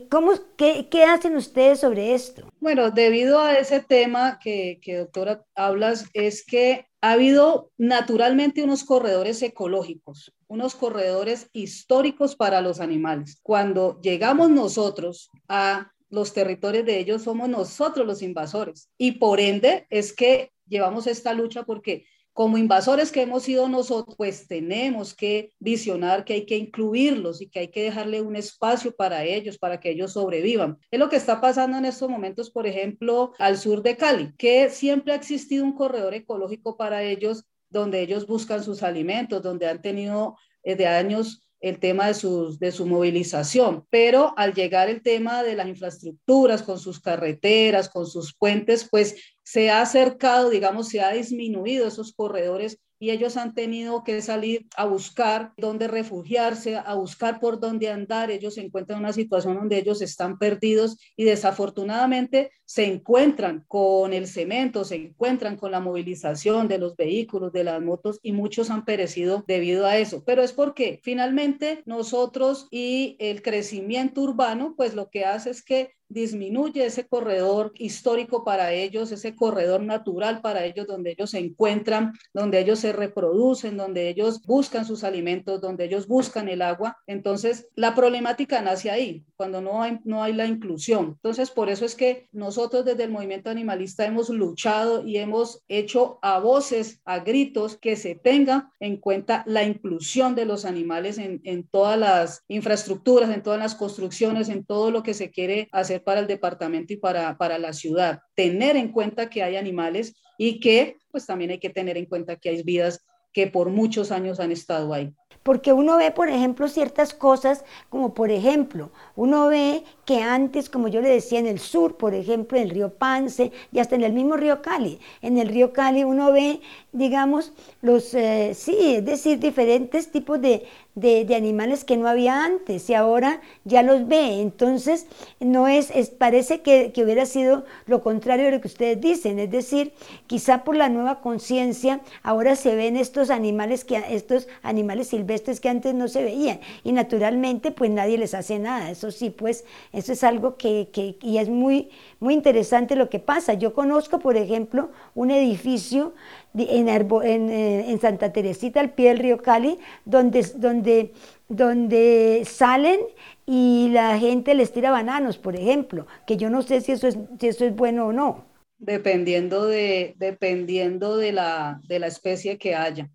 ¿Cómo, 0.09 0.31
qué, 0.55 0.87
qué, 0.89 1.03
hacen 1.03 1.35
ustedes 1.35 1.81
sobre 1.81 2.13
esto? 2.13 2.49
Bueno, 2.61 2.91
debido 2.91 3.39
a 3.39 3.57
ese 3.57 3.81
tema 3.81 4.39
que, 4.41 4.79
que, 4.81 4.95
doctora 4.97 5.43
hablas, 5.55 6.05
es 6.13 6.45
que 6.45 6.87
ha 7.01 7.11
habido 7.11 7.71
naturalmente 7.77 8.63
unos 8.63 8.85
corredores 8.85 9.41
ecológicos, 9.41 10.33
unos 10.49 10.75
corredores 10.75 11.47
históricos 11.53 12.35
para 12.35 12.59
los 12.59 12.81
animales. 12.81 13.39
Cuando 13.41 14.01
llegamos 14.01 14.49
nosotros 14.49 15.29
a 15.47 15.91
los 16.09 16.33
territorios 16.33 16.85
de 16.85 16.99
ellos, 16.99 17.21
somos 17.21 17.47
nosotros 17.47 18.05
los 18.05 18.21
invasores. 18.21 18.89
Y 18.97 19.13
por 19.13 19.39
ende 19.39 19.85
es 19.89 20.11
que 20.11 20.51
llevamos 20.67 21.07
esta 21.07 21.33
lucha 21.33 21.63
porque 21.63 22.05
como 22.33 22.57
invasores 22.57 23.11
que 23.11 23.23
hemos 23.23 23.43
sido 23.43 23.67
nosotros, 23.67 24.15
pues 24.15 24.47
tenemos 24.47 25.13
que 25.13 25.51
visionar 25.59 26.23
que 26.23 26.35
hay 26.35 26.45
que 26.45 26.55
incluirlos 26.55 27.41
y 27.41 27.49
que 27.49 27.59
hay 27.59 27.67
que 27.67 27.83
dejarle 27.83 28.21
un 28.21 28.37
espacio 28.37 28.95
para 28.95 29.25
ellos, 29.25 29.57
para 29.57 29.79
que 29.81 29.89
ellos 29.89 30.13
sobrevivan. 30.13 30.77
Es 30.89 30.99
lo 30.99 31.09
que 31.09 31.17
está 31.17 31.41
pasando 31.41 31.77
en 31.77 31.83
estos 31.83 32.09
momentos, 32.09 32.49
por 32.49 32.65
ejemplo, 32.65 33.33
al 33.39 33.57
sur 33.57 33.83
de 33.83 33.97
Cali, 33.97 34.33
que 34.37 34.69
siempre 34.69 35.11
ha 35.11 35.17
existido 35.17 35.65
un 35.65 35.73
corredor 35.73 36.13
ecológico 36.13 36.77
para 36.77 37.03
ellos 37.03 37.45
donde 37.69 38.01
ellos 38.01 38.27
buscan 38.27 38.63
sus 38.63 38.83
alimentos, 38.83 39.41
donde 39.41 39.67
han 39.67 39.81
tenido 39.81 40.37
eh, 40.63 40.75
de 40.75 40.87
años 40.87 41.41
el 41.61 41.79
tema 41.79 42.07
de, 42.07 42.13
sus, 42.13 42.57
de 42.57 42.71
su 42.71 42.85
movilización, 42.85 43.85
pero 43.89 44.33
al 44.37 44.53
llegar 44.53 44.89
el 44.89 45.01
tema 45.01 45.43
de 45.43 45.55
las 45.55 45.67
infraestructuras, 45.67 46.63
con 46.63 46.79
sus 46.79 47.01
carreteras, 47.01 47.89
con 47.89 48.05
sus 48.07 48.33
puentes, 48.33 48.87
pues 48.89 49.15
se 49.43 49.69
ha 49.69 49.81
acercado, 49.81 50.49
digamos, 50.49 50.87
se 50.87 51.01
ha 51.01 51.11
disminuido 51.11 51.87
esos 51.87 52.13
corredores 52.13 52.79
y 52.99 53.11
ellos 53.11 53.37
han 53.37 53.53
tenido 53.53 54.03
que 54.03 54.21
salir 54.21 54.67
a 54.75 54.85
buscar 54.85 55.53
dónde 55.57 55.87
refugiarse, 55.87 56.75
a 56.75 56.93
buscar 56.95 57.39
por 57.39 57.59
dónde 57.59 57.89
andar. 57.89 58.29
Ellos 58.29 58.55
se 58.55 58.61
encuentran 58.61 58.97
en 58.97 59.05
una 59.05 59.13
situación 59.13 59.55
donde 59.55 59.77
ellos 59.77 60.01
están 60.01 60.37
perdidos 60.37 60.97
y 61.15 61.23
desafortunadamente 61.23 62.51
se 62.65 62.85
encuentran 62.85 63.63
con 63.67 64.13
el 64.13 64.27
cemento, 64.27 64.83
se 64.83 64.95
encuentran 64.95 65.55
con 65.55 65.71
la 65.71 65.79
movilización 65.79 66.67
de 66.67 66.77
los 66.77 66.95
vehículos, 66.95 67.53
de 67.53 67.63
las 67.63 67.81
motos 67.81 68.19
y 68.21 68.33
muchos 68.33 68.69
han 68.69 68.85
perecido 68.85 69.43
debido 69.47 69.85
a 69.87 69.97
eso. 69.97 70.23
Pero 70.25 70.43
es 70.43 70.51
porque 70.51 70.99
finalmente 71.01 71.81
nosotros 71.85 72.67
y 72.69 73.15
el 73.19 73.41
crecimiento 73.41 74.21
urbano, 74.21 74.75
pues 74.75 74.93
lo 74.93 75.09
que 75.09 75.25
hace 75.25 75.51
es 75.51 75.63
que 75.63 75.93
disminuye 76.09 76.85
ese 76.85 77.07
corredor 77.07 77.71
histórico 77.75 78.43
para 78.43 78.73
ellos, 78.73 79.11
ese 79.11 79.35
corredor 79.35 79.81
natural 79.81 80.41
para 80.41 80.65
ellos, 80.65 80.87
donde 80.87 81.11
ellos 81.11 81.29
se 81.31 81.39
encuentran, 81.39 82.13
donde 82.33 82.59
ellos 82.59 82.79
se 82.79 82.91
reproducen, 82.91 83.77
donde 83.77 84.09
ellos 84.09 84.41
buscan 84.41 84.85
sus 84.85 85.03
alimentos, 85.03 85.61
donde 85.61 85.85
ellos 85.85 86.07
buscan 86.07 86.49
el 86.49 86.61
agua. 86.61 86.97
Entonces, 87.07 87.67
la 87.75 87.95
problemática 87.95 88.61
nace 88.61 88.89
ahí, 88.89 89.23
cuando 89.37 89.61
no 89.61 89.81
hay, 89.83 89.99
no 90.03 90.23
hay 90.23 90.33
la 90.33 90.47
inclusión. 90.47 91.13
Entonces, 91.17 91.51
por 91.51 91.69
eso 91.69 91.85
es 91.85 91.95
que 91.95 92.27
nosotros 92.31 92.85
desde 92.85 93.03
el 93.03 93.11
movimiento 93.11 93.49
animalista 93.49 94.05
hemos 94.05 94.29
luchado 94.29 95.05
y 95.05 95.17
hemos 95.17 95.63
hecho 95.67 96.19
a 96.21 96.39
voces, 96.39 97.01
a 97.05 97.19
gritos, 97.19 97.77
que 97.77 97.95
se 97.95 98.15
tenga 98.15 98.71
en 98.79 98.97
cuenta 98.97 99.43
la 99.45 99.63
inclusión 99.63 100.35
de 100.35 100.45
los 100.45 100.65
animales 100.65 101.17
en, 101.19 101.39
en 101.43 101.67
todas 101.67 101.99
las 101.99 102.43
infraestructuras, 102.47 103.29
en 103.29 103.43
todas 103.43 103.59
las 103.59 103.75
construcciones, 103.75 104.49
en 104.49 104.65
todo 104.65 104.89
lo 104.91 105.03
que 105.03 105.13
se 105.13 105.29
quiere 105.29 105.69
hacer 105.71 105.98
para 105.99 106.21
el 106.21 106.27
departamento 106.27 106.93
y 106.93 106.97
para, 106.97 107.37
para 107.37 107.57
la 107.57 107.73
ciudad. 107.73 108.19
Tener 108.35 108.75
en 108.75 108.91
cuenta 108.91 109.29
que 109.29 109.43
hay 109.43 109.55
animales 109.55 110.15
y 110.37 110.59
que 110.59 110.97
pues 111.11 111.25
también 111.25 111.51
hay 111.51 111.59
que 111.59 111.69
tener 111.69 111.97
en 111.97 112.05
cuenta 112.05 112.35
que 112.35 112.49
hay 112.49 112.63
vidas 112.63 113.05
que 113.33 113.47
por 113.47 113.69
muchos 113.69 114.11
años 114.11 114.39
han 114.39 114.51
estado 114.51 114.93
ahí. 114.93 115.13
Porque 115.43 115.71
uno 115.71 115.97
ve, 115.97 116.11
por 116.11 116.29
ejemplo, 116.29 116.67
ciertas 116.67 117.13
cosas, 117.13 117.63
como 117.89 118.13
por 118.13 118.29
ejemplo, 118.29 118.91
uno 119.15 119.47
ve 119.47 119.83
que 120.05 120.21
antes, 120.21 120.69
como 120.69 120.89
yo 120.89 121.01
le 121.01 121.09
decía, 121.09 121.39
en 121.39 121.47
el 121.47 121.59
sur, 121.59 121.97
por 121.97 122.13
ejemplo, 122.13 122.57
en 122.57 122.65
el 122.65 122.69
río 122.71 122.93
Pance 122.93 123.51
y 123.71 123.79
hasta 123.79 123.95
en 123.95 124.03
el 124.03 124.13
mismo 124.13 124.35
río 124.35 124.61
Cali, 124.61 124.99
en 125.21 125.37
el 125.37 125.47
río 125.47 125.71
Cali 125.71 126.03
uno 126.03 126.31
ve, 126.31 126.59
digamos, 126.91 127.53
los, 127.81 128.13
eh, 128.13 128.53
sí, 128.53 128.95
es 128.95 129.05
decir, 129.05 129.39
diferentes 129.39 130.11
tipos 130.11 130.41
de, 130.41 130.67
de, 130.99 131.35
animales 131.35 131.83
que 131.83 131.97
no 131.97 132.07
había 132.07 132.43
antes 132.43 132.89
y 132.89 132.93
ahora 132.93 133.41
ya 133.63 133.83
los 133.83 134.07
ve. 134.07 134.41
Entonces, 134.41 135.07
no 135.39 135.67
es, 135.67 135.91
es 135.91 136.09
parece 136.09 136.61
que, 136.61 136.91
que, 136.91 137.03
hubiera 137.03 137.25
sido 137.25 137.65
lo 137.85 138.01
contrario 138.01 138.45
de 138.45 138.51
lo 138.51 138.61
que 138.61 138.67
ustedes 138.67 138.99
dicen. 138.99 139.39
Es 139.39 139.51
decir, 139.51 139.93
quizá 140.27 140.63
por 140.63 140.75
la 140.75 140.89
nueva 140.89 141.21
conciencia, 141.21 142.01
ahora 142.23 142.55
se 142.55 142.75
ven 142.75 142.97
estos 142.97 143.29
animales, 143.29 143.85
que, 143.85 144.03
estos 144.09 144.47
animales 144.63 145.07
silvestres 145.07 145.59
que 145.59 145.69
antes 145.69 145.93
no 145.93 146.07
se 146.07 146.23
veían. 146.23 146.59
Y 146.83 146.91
naturalmente, 146.91 147.71
pues 147.71 147.89
nadie 147.91 148.17
les 148.17 148.33
hace 148.33 148.59
nada. 148.59 148.91
Eso 148.91 149.11
sí, 149.11 149.29
pues, 149.29 149.65
eso 149.93 150.13
es 150.13 150.23
algo 150.23 150.57
que, 150.57 150.89
que 150.91 151.17
y 151.21 151.37
es 151.37 151.49
muy, 151.49 151.89
muy 152.19 152.33
interesante 152.33 152.95
lo 152.95 153.09
que 153.09 153.19
pasa. 153.19 153.53
Yo 153.53 153.73
conozco, 153.73 154.19
por 154.19 154.37
ejemplo, 154.37 154.89
un 155.15 155.31
edificio 155.31 156.13
en, 156.57 157.49
eh, 157.49 157.91
en, 157.91 157.99
Santa 157.99 158.31
Teresita, 158.31 158.79
al 158.79 158.93
pie 158.93 159.09
del 159.09 159.19
río 159.19 159.37
Cali, 159.37 159.79
donde, 160.05 160.45
donde, 160.55 161.13
donde 161.47 162.43
salen 162.45 162.99
y 163.45 163.89
la 163.91 164.17
gente 164.19 164.53
les 164.55 164.71
tira 164.71 164.91
bananos, 164.91 165.37
por 165.37 165.55
ejemplo, 165.55 166.07
que 166.25 166.37
yo 166.37 166.49
no 166.49 166.61
sé 166.61 166.81
si 166.81 166.91
eso 166.91 167.07
es, 167.07 167.17
si 167.39 167.47
eso 167.47 167.65
es 167.65 167.75
bueno 167.75 168.07
o 168.07 168.13
no. 168.13 168.45
Dependiendo 168.77 169.65
de, 169.65 170.15
dependiendo 170.17 171.17
de 171.17 171.33
la, 171.33 171.81
de 171.87 171.99
la 171.99 172.07
especie 172.07 172.57
que 172.57 172.75
haya 172.75 173.09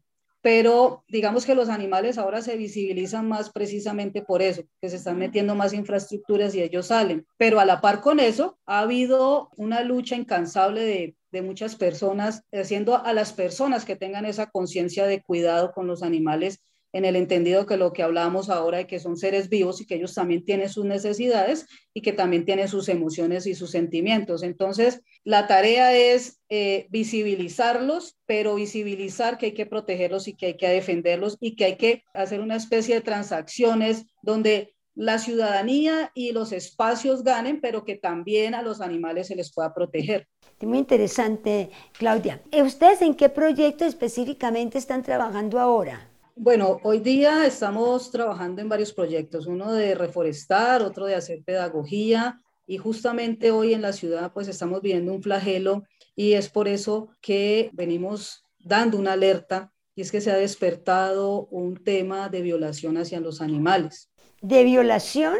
pero 0.45 1.05
digamos 1.09 1.47
que 1.47 1.55
los 1.55 1.71
animales 1.71 2.19
ahora 2.19 2.43
se 2.43 2.59
visibilizan 2.59 3.27
más 3.27 3.49
precisamente 3.49 4.21
por 4.21 4.43
eso, 4.43 4.63
que 4.79 4.91
se 4.91 4.97
están 4.97 5.17
metiendo 5.17 5.55
más 5.55 5.73
infraestructuras 5.73 6.55
y 6.55 6.61
ellos 6.61 6.89
salen. 6.89 7.27
Pero 7.39 7.61
a 7.61 7.65
la 7.65 7.81
par 7.81 8.03
con 8.03 8.21
eso, 8.21 8.59
ha 8.67 8.81
habido 8.81 9.49
una 9.57 9.81
lucha 9.81 10.17
incansable 10.17 10.83
de, 10.83 11.17
de 11.33 11.41
muchas 11.41 11.77
personas, 11.77 12.43
haciendo 12.53 13.03
a 13.03 13.15
las 13.15 13.33
personas 13.33 13.87
que 13.87 13.97
tengan 13.97 14.27
esa 14.27 14.51
conciencia 14.51 15.07
de 15.07 15.23
cuidado 15.23 15.73
con 15.73 15.87
los 15.87 16.03
animales 16.03 16.61
en 16.95 17.05
el 17.05 17.17
entendido 17.17 17.67
que 17.67 17.77
lo 17.77 17.93
que 17.93 18.05
hablábamos 18.05 18.49
ahora 18.49 18.79
de 18.79 18.87
que 18.87 19.01
son 19.01 19.17
seres 19.17 19.49
vivos 19.49 19.81
y 19.81 19.87
que 19.87 19.97
ellos 19.97 20.15
también 20.15 20.45
tienen 20.45 20.69
sus 20.69 20.85
necesidades 20.85 21.67
y 21.93 22.03
que 22.03 22.13
también 22.13 22.45
tienen 22.45 22.69
sus 22.69 22.89
emociones 22.89 23.47
y 23.47 23.57
sus 23.57 23.73
sentimientos. 23.73 24.45
Entonces, 24.45 25.01
la 25.25 25.49
tarea 25.49 25.93
es 25.93 26.41
eh, 26.51 26.87
visibilizarlos, 26.91 28.17
pero 28.27 28.55
visibilizar 28.55 29.39
que 29.39 29.47
hay 29.47 29.55
que 29.55 29.67
protegerlos 29.67 30.29
y 30.29 30.35
que 30.35 30.47
hay 30.47 30.57
que 30.57 30.69
defenderlos 30.69 31.37
y 31.41 31.57
que 31.57 31.65
hay 31.65 31.77
que 31.77 32.05
hacer 32.15 32.41
una 32.41 32.55
especie 32.55 32.95
de 32.95 33.01
transacciones 33.01 34.07
donde 34.23 34.77
la 34.95 35.19
ciudadanía 35.19 36.13
y 36.15 36.31
los 36.31 36.53
espacios 36.53 37.25
ganen, 37.25 37.61
pero 37.61 37.85
que 37.85 37.97
también 37.97 38.55
a 38.55 38.63
los 38.63 38.81
animales 38.81 39.27
se 39.27 39.35
les 39.35 39.53
pueda 39.53 39.75
proteger. 39.75 40.29
Muy 40.61 40.79
interesante, 40.79 41.71
Claudia. 41.99 42.41
¿Ustedes 42.53 43.03
en 43.03 43.15
qué 43.15 43.29
proyecto 43.29 43.85
específicamente 43.85 44.79
están 44.79 45.03
trabajando 45.03 45.59
ahora? 45.59 46.14
Bueno, 46.37 46.81
hoy 46.83 46.99
día 46.99 47.47
estamos 47.47 48.11
trabajando 48.11 48.61
en 48.61 48.69
varios 48.69 48.93
proyectos, 48.93 49.47
uno 49.47 49.73
de 49.73 49.95
reforestar, 49.95 50.83
otro 50.83 51.07
de 51.07 51.15
hacer 51.15 51.45
pedagogía 51.45 52.41
y 52.67 52.77
justamente 52.77 53.53
hoy 53.53 53.73
en 53.73 53.83
la 53.83 53.93
ciudad 53.93 54.33
pues 54.33 54.49
estamos 54.49 54.83
viviendo 54.83 55.13
un 55.13 55.23
flagelo 55.23 55.85
y 56.17 56.33
es 56.33 56.49
por 56.49 56.67
eso 56.67 57.09
que 57.21 57.71
venimos 57.73 58.43
dando 58.59 58.99
una 58.99 59.13
alerta 59.13 59.73
y 59.95 60.03
es 60.03 60.11
que 60.11 60.21
se 60.21 60.33
ha 60.33 60.37
despertado 60.37 61.47
un 61.53 61.77
tema 61.77 62.29
de 62.29 62.43
violación 62.43 62.97
hacia 62.97 63.21
los 63.21 63.41
animales. 63.41 64.11
¿De 64.43 64.65
violación? 64.65 65.37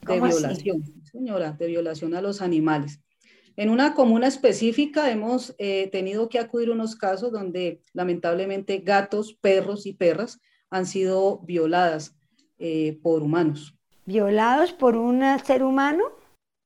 De 0.00 0.18
violación, 0.18 0.82
señora, 1.12 1.52
de 1.52 1.66
violación 1.66 2.14
a 2.14 2.22
los 2.22 2.40
animales. 2.40 3.00
En 3.56 3.70
una 3.70 3.94
comuna 3.94 4.26
específica 4.26 5.10
hemos 5.10 5.54
eh, 5.56 5.88
tenido 5.90 6.28
que 6.28 6.38
acudir 6.38 6.68
a 6.68 6.72
unos 6.72 6.94
casos 6.94 7.32
donde 7.32 7.80
lamentablemente 7.94 8.78
gatos, 8.78 9.32
perros 9.32 9.86
y 9.86 9.94
perras 9.94 10.38
han 10.68 10.84
sido 10.84 11.38
violadas 11.38 12.14
eh, 12.58 12.98
por 13.02 13.22
humanos. 13.22 13.74
¿Violados 14.04 14.74
por 14.74 14.94
un 14.96 15.22
ser 15.42 15.62
humano? 15.62 16.04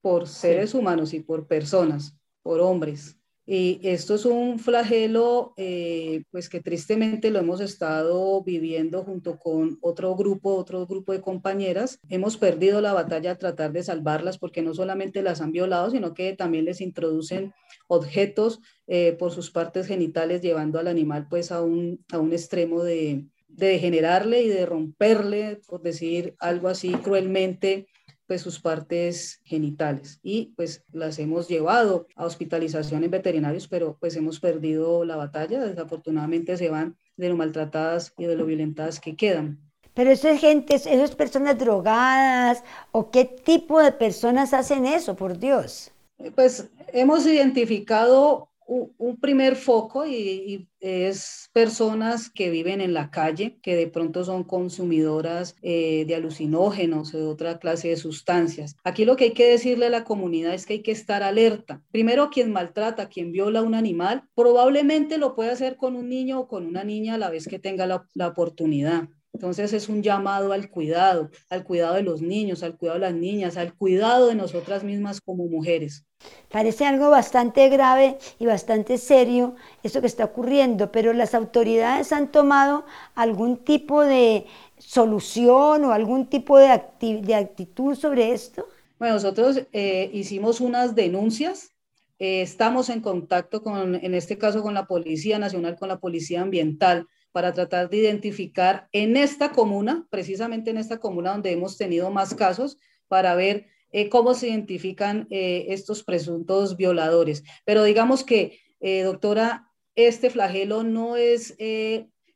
Por 0.03 0.27
seres 0.27 0.75
humanos 0.75 1.15
y 1.15 1.21
por 1.21 1.47
personas, 1.47 2.17
por 2.43 2.59
hombres. 2.59 3.20
Y 3.53 3.81
esto 3.83 4.15
es 4.15 4.27
un 4.27 4.61
flagelo, 4.61 5.55
eh, 5.57 6.23
pues 6.31 6.49
que 6.49 6.61
tristemente 6.61 7.33
lo 7.33 7.41
hemos 7.41 7.61
estado 7.61 8.45
viviendo 8.45 9.03
junto 9.03 9.41
con 9.41 9.77
otro 9.81 10.15
grupo, 10.15 10.55
otro 10.55 10.87
grupo 10.87 11.13
de 11.13 11.21
compañeras. 11.21 11.99
Hemos 12.09 12.37
perdido 12.37 12.81
la 12.81 12.93
batalla 12.93 13.33
a 13.33 13.39
tratar 13.39 13.73
de 13.73 13.83
salvarlas 13.83 14.39
porque 14.39 14.63
no 14.63 14.73
solamente 14.73 15.21
las 15.21 15.41
han 15.41 15.51
violado, 15.51 15.91
sino 15.91 16.15
que 16.15 16.33
también 16.35 16.65
les 16.65 16.81
introducen 16.81 17.53
objetos 17.89 18.61
eh, 18.87 19.17
por 19.19 19.33
sus 19.33 19.51
partes 19.51 19.89
genitales, 19.89 20.43
llevando 20.43 20.79
al 20.79 20.87
animal 20.87 21.27
pues 21.29 21.51
a 21.51 21.61
un, 21.61 22.05
a 22.13 22.21
un 22.21 22.33
extremo 22.33 22.85
de, 22.85 23.27
de 23.49 23.67
degenerarle 23.67 24.43
y 24.43 24.49
de 24.49 24.65
romperle, 24.65 25.61
por 25.67 25.83
decir 25.83 26.37
algo 26.39 26.69
así 26.69 26.93
cruelmente, 26.93 27.89
pues 28.31 28.43
sus 28.43 28.61
partes 28.61 29.41
genitales 29.43 30.21
y 30.23 30.53
pues 30.55 30.85
las 30.93 31.19
hemos 31.19 31.49
llevado 31.49 32.07
a 32.15 32.25
hospitalización 32.25 33.03
en 33.03 33.11
veterinarios, 33.11 33.67
pero 33.67 33.97
pues 33.99 34.15
hemos 34.15 34.39
perdido 34.39 35.05
la 35.05 35.17
batalla, 35.17 35.59
desafortunadamente 35.59 36.57
se 36.57 36.71
van 36.71 36.97
de 37.17 37.29
lo 37.29 37.37
maltratadas 37.37 38.15
y 38.17 38.27
de 38.27 38.37
lo 38.37 38.47
violentadas 38.47 39.01
que 39.01 39.17
quedan. 39.17 39.59
Pero 39.95 40.13
eso 40.13 40.29
es 40.29 40.41
gente, 40.41 40.77
esas 40.77 41.17
personas 41.17 41.59
drogadas 41.59 42.63
o 42.93 43.11
qué 43.11 43.25
tipo 43.25 43.81
de 43.81 43.91
personas 43.91 44.55
hacen 44.55 44.87
eso, 44.87 45.17
por 45.17 45.37
Dios. 45.37 45.91
Pues 46.37 46.69
hemos 46.93 47.27
identificado 47.27 48.50
un 48.71 49.17
primer 49.19 49.57
foco 49.57 50.07
y, 50.07 50.69
es 50.81 51.51
personas 51.53 52.31
que 52.31 52.49
viven 52.49 52.81
en 52.81 52.95
la 52.95 53.11
calle, 53.11 53.59
que 53.63 53.77
de 53.77 53.87
pronto 53.87 54.25
son 54.25 54.45
consumidoras 54.45 55.55
eh, 55.61 56.07
de 56.07 56.15
alucinógenos 56.15 57.13
o 57.13 57.19
de 57.19 57.27
otra 57.27 57.59
clase 57.59 57.89
de 57.89 57.97
sustancias. 57.97 58.77
Aquí 58.83 59.05
lo 59.05 59.17
que 59.17 59.25
hay 59.25 59.33
que 59.33 59.51
decirle 59.51 59.87
a 59.87 59.91
la 59.91 60.05
comunidad 60.05 60.55
es 60.55 60.65
que 60.65 60.75
hay 60.75 60.83
que 60.83 60.93
estar 60.93 61.23
alerta. 61.23 61.83
Primero, 61.91 62.31
quien 62.31 62.51
maltrata, 62.51 63.11
quien 63.11 63.31
viola 63.31 63.59
a 63.59 63.63
un 63.63 63.75
animal, 63.75 64.23
probablemente 64.35 65.19
lo 65.19 65.35
puede 65.35 65.51
hacer 65.51 65.77
con 65.77 65.97
un 65.97 66.09
niño 66.09 66.41
o 66.41 66.49
con 66.49 66.65
una 66.65 66.83
niña 66.83 67.17
a 67.17 67.19
la 67.19 67.29
vez 67.29 67.47
que 67.47 67.59
tenga 67.59 67.87
la 67.87 68.27
oportunidad. 68.27 69.11
Entonces 69.33 69.73
es 69.73 69.89
un 69.89 70.03
llamado 70.03 70.53
al 70.53 70.71
cuidado, 70.71 71.31
al 71.49 71.65
cuidado 71.65 71.95
de 71.95 72.03
los 72.03 72.21
niños, 72.21 72.63
al 72.63 72.77
cuidado 72.77 72.99
de 72.99 73.07
las 73.07 73.15
niñas, 73.15 73.57
al 73.57 73.75
cuidado 73.75 74.27
de 74.27 74.35
nosotras 74.35 74.83
mismas 74.83 75.21
como 75.21 75.47
mujeres. 75.47 76.05
Parece 76.51 76.85
algo 76.85 77.11
bastante 77.11 77.69
grave 77.69 78.19
y 78.39 78.47
bastante 78.47 78.99
serio 78.99 79.55
eso 79.83 80.01
que 80.01 80.09
está 80.09 80.25
ocurriendo, 80.25 80.93
pero 80.93 81.13
las 81.13 81.35
autoridades 81.35 82.13
han 82.13 82.31
tomado 82.31 82.85
algún 83.15 83.59
tipo 83.59 84.03
de 84.03 84.47
solución 84.79 85.85
o 85.85 85.93
algún 85.93 86.27
tipo 86.27 86.59
de, 86.59 86.69
actitud 86.69 87.95
sobre 87.95 88.33
esto. 88.33 88.67
Bueno, 88.99 89.15
nosotros 89.15 89.63
eh, 89.73 90.11
hicimos 90.13 90.61
unas 90.61 90.95
denuncias, 90.95 91.71
eh, 92.19 92.43
estamos 92.43 92.91
en 92.91 93.01
contacto 93.01 93.63
con, 93.63 93.95
en 93.95 94.15
este 94.15 94.37
caso, 94.37 94.63
con 94.63 94.75
la 94.75 94.87
Policía 94.87 95.39
Nacional, 95.39 95.79
con 95.79 95.89
la 95.89 96.01
Policía 96.01 96.43
Ambiental 96.43 97.07
para 97.33 97.53
tratar 97.53 97.91
de 97.91 97.99
identificar 97.99 98.89
en 98.93 99.17
esta 99.17 99.53
comuna, 99.53 100.07
precisamente 100.11 100.71
en 100.71 100.79
esta 100.79 100.99
comuna 100.99 101.33
donde 101.33 101.53
hemos 101.53 101.77
tenido 101.77 102.11
más 102.11 102.35
casos, 102.35 102.79
para 103.09 103.35
ver 103.35 103.67
eh, 103.93 104.09
cómo 104.09 104.35
se 104.35 104.49
identifican 104.49 105.27
eh, 105.31 105.67
estos 105.69 106.05
presuntos 106.05 106.77
violadores. 106.77 107.43
Pero 107.65 107.83
digamos 107.83 108.25
que, 108.25 108.61
eh, 108.81 109.03
doctora, 109.03 109.69
este 109.97 110.31
flagelo 110.31 110.85
no 110.85 111.17
es 111.17 111.57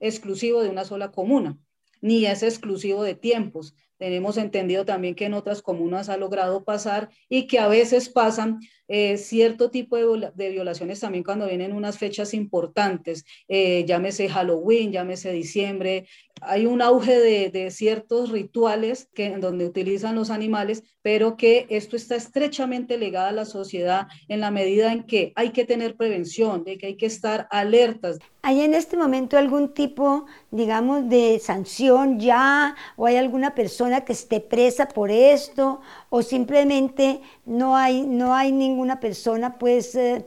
exclusivo 0.01 0.63
de 0.63 0.69
una 0.69 0.85
sola 0.85 1.13
comuna, 1.13 1.59
ni 2.01 2.27
es 2.27 2.43
exclusivo 2.43 3.05
de 3.05 3.15
tiempos. 3.15 3.75
Tenemos 3.99 4.37
entendido 4.37 4.85
también 4.85 5.15
que 5.15 5.27
en 5.27 5.35
otras 5.35 5.63
comunas 5.63 6.09
ha 6.09 6.17
logrado 6.17 6.65
pasar 6.65 7.11
y 7.29 7.47
que 7.47 7.59
a 7.59 7.69
veces 7.69 8.09
pasan 8.09 8.59
eh, 8.87 9.17
cierto 9.17 9.71
tipo 9.71 9.97
de, 9.97 10.51
violaciones 10.51 11.01
también 11.01 11.25
cuando 11.25 11.47
vienen 11.47 11.73
unas 11.73 11.97
fechas 11.97 12.35
importantes, 12.35 13.25
eh, 13.49 13.85
llámese 13.87 14.29
Halloween, 14.29 14.93
llámese 14.93 15.33
diciembre. 15.33 16.07
Hay 16.43 16.67
un 16.67 16.83
auge 16.83 17.19
de, 17.51 17.71
ciertos 17.71 18.31
rituales 18.31 19.09
que, 19.15 19.27
en 19.27 19.41
donde 19.41 19.65
utilizan 19.65 20.15
los 20.15 20.31
animales, 20.31 20.83
pero 21.01 21.37
que 21.37 21.67
esto 21.71 21.97
está 21.97 22.17
estrechamente 22.17 22.99
ligado 22.99 23.29
a 23.29 23.33
la 23.33 23.45
sociedad 23.45 24.09
en 24.29 24.41
la 24.41 24.51
medida 24.51 24.93
en 24.93 25.05
que 25.05 25.33
hay 25.37 25.51
que 25.51 25.65
tener 25.65 25.97
prevención, 25.97 26.65
de 26.65 26.77
que 26.77 26.87
hay 26.89 26.97
que 26.97 27.07
estar 27.07 27.47
alertas. 27.51 28.19
¿Hay 28.43 28.61
en 28.61 28.75
este 28.75 28.99
momento 28.99 29.39
algún 29.39 29.73
tipo, 29.73 30.27
digamos, 30.51 31.09
de 31.09 31.39
sanción 31.39 32.21
ya 32.21 32.77
o 32.97 33.07
hay 33.07 33.17
alguna 33.17 33.55
persona 33.55 33.84
que 34.05 34.13
esté 34.13 34.41
presa 34.41 34.89
por 34.89 35.11
esto 35.11 35.81
o 36.11 36.23
simplemente 36.23 37.21
no 37.45 37.77
hay, 37.77 38.03
no 38.07 38.35
hay 38.35 38.53
ninguna 38.53 39.01
persona 39.01 39.59
pues 39.59 39.95
eh, 39.95 40.25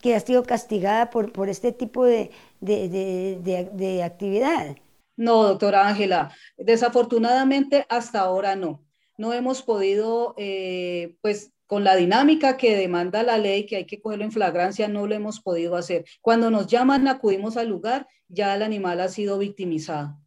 que 0.00 0.14
ha 0.14 0.20
sido 0.20 0.42
castigada 0.42 1.10
por, 1.10 1.32
por 1.32 1.48
este 1.48 1.72
tipo 1.72 2.04
de, 2.04 2.30
de, 2.60 4.02
actividad. 4.04 4.76
No, 5.16 5.44
doctora 5.44 5.86
Ángela, 5.86 6.34
desafortunadamente 6.56 7.86
hasta 7.88 8.20
ahora 8.20 8.56
no. 8.56 8.84
No 9.18 9.32
hemos 9.32 9.62
podido, 9.62 10.34
eh, 10.38 11.16
pues 11.20 11.52
con 11.66 11.84
la 11.84 11.96
dinámica 11.96 12.56
que 12.56 12.76
demanda 12.76 13.22
la 13.22 13.38
ley, 13.38 13.66
que 13.66 13.76
hay 13.76 13.86
que 13.86 14.00
cogerlo 14.00 14.24
en 14.24 14.32
flagrancia, 14.32 14.88
no 14.88 15.06
lo 15.06 15.14
hemos 15.14 15.40
podido 15.40 15.76
hacer. 15.76 16.04
Cuando 16.20 16.50
nos 16.50 16.66
llaman, 16.66 17.08
acudimos 17.08 17.56
al 17.56 17.68
lugar, 17.68 18.06
ya 18.28 18.54
el 18.54 18.62
animal 18.62 19.00
ha 19.00 19.08
sido 19.08 19.38
victimizado. 19.38 20.21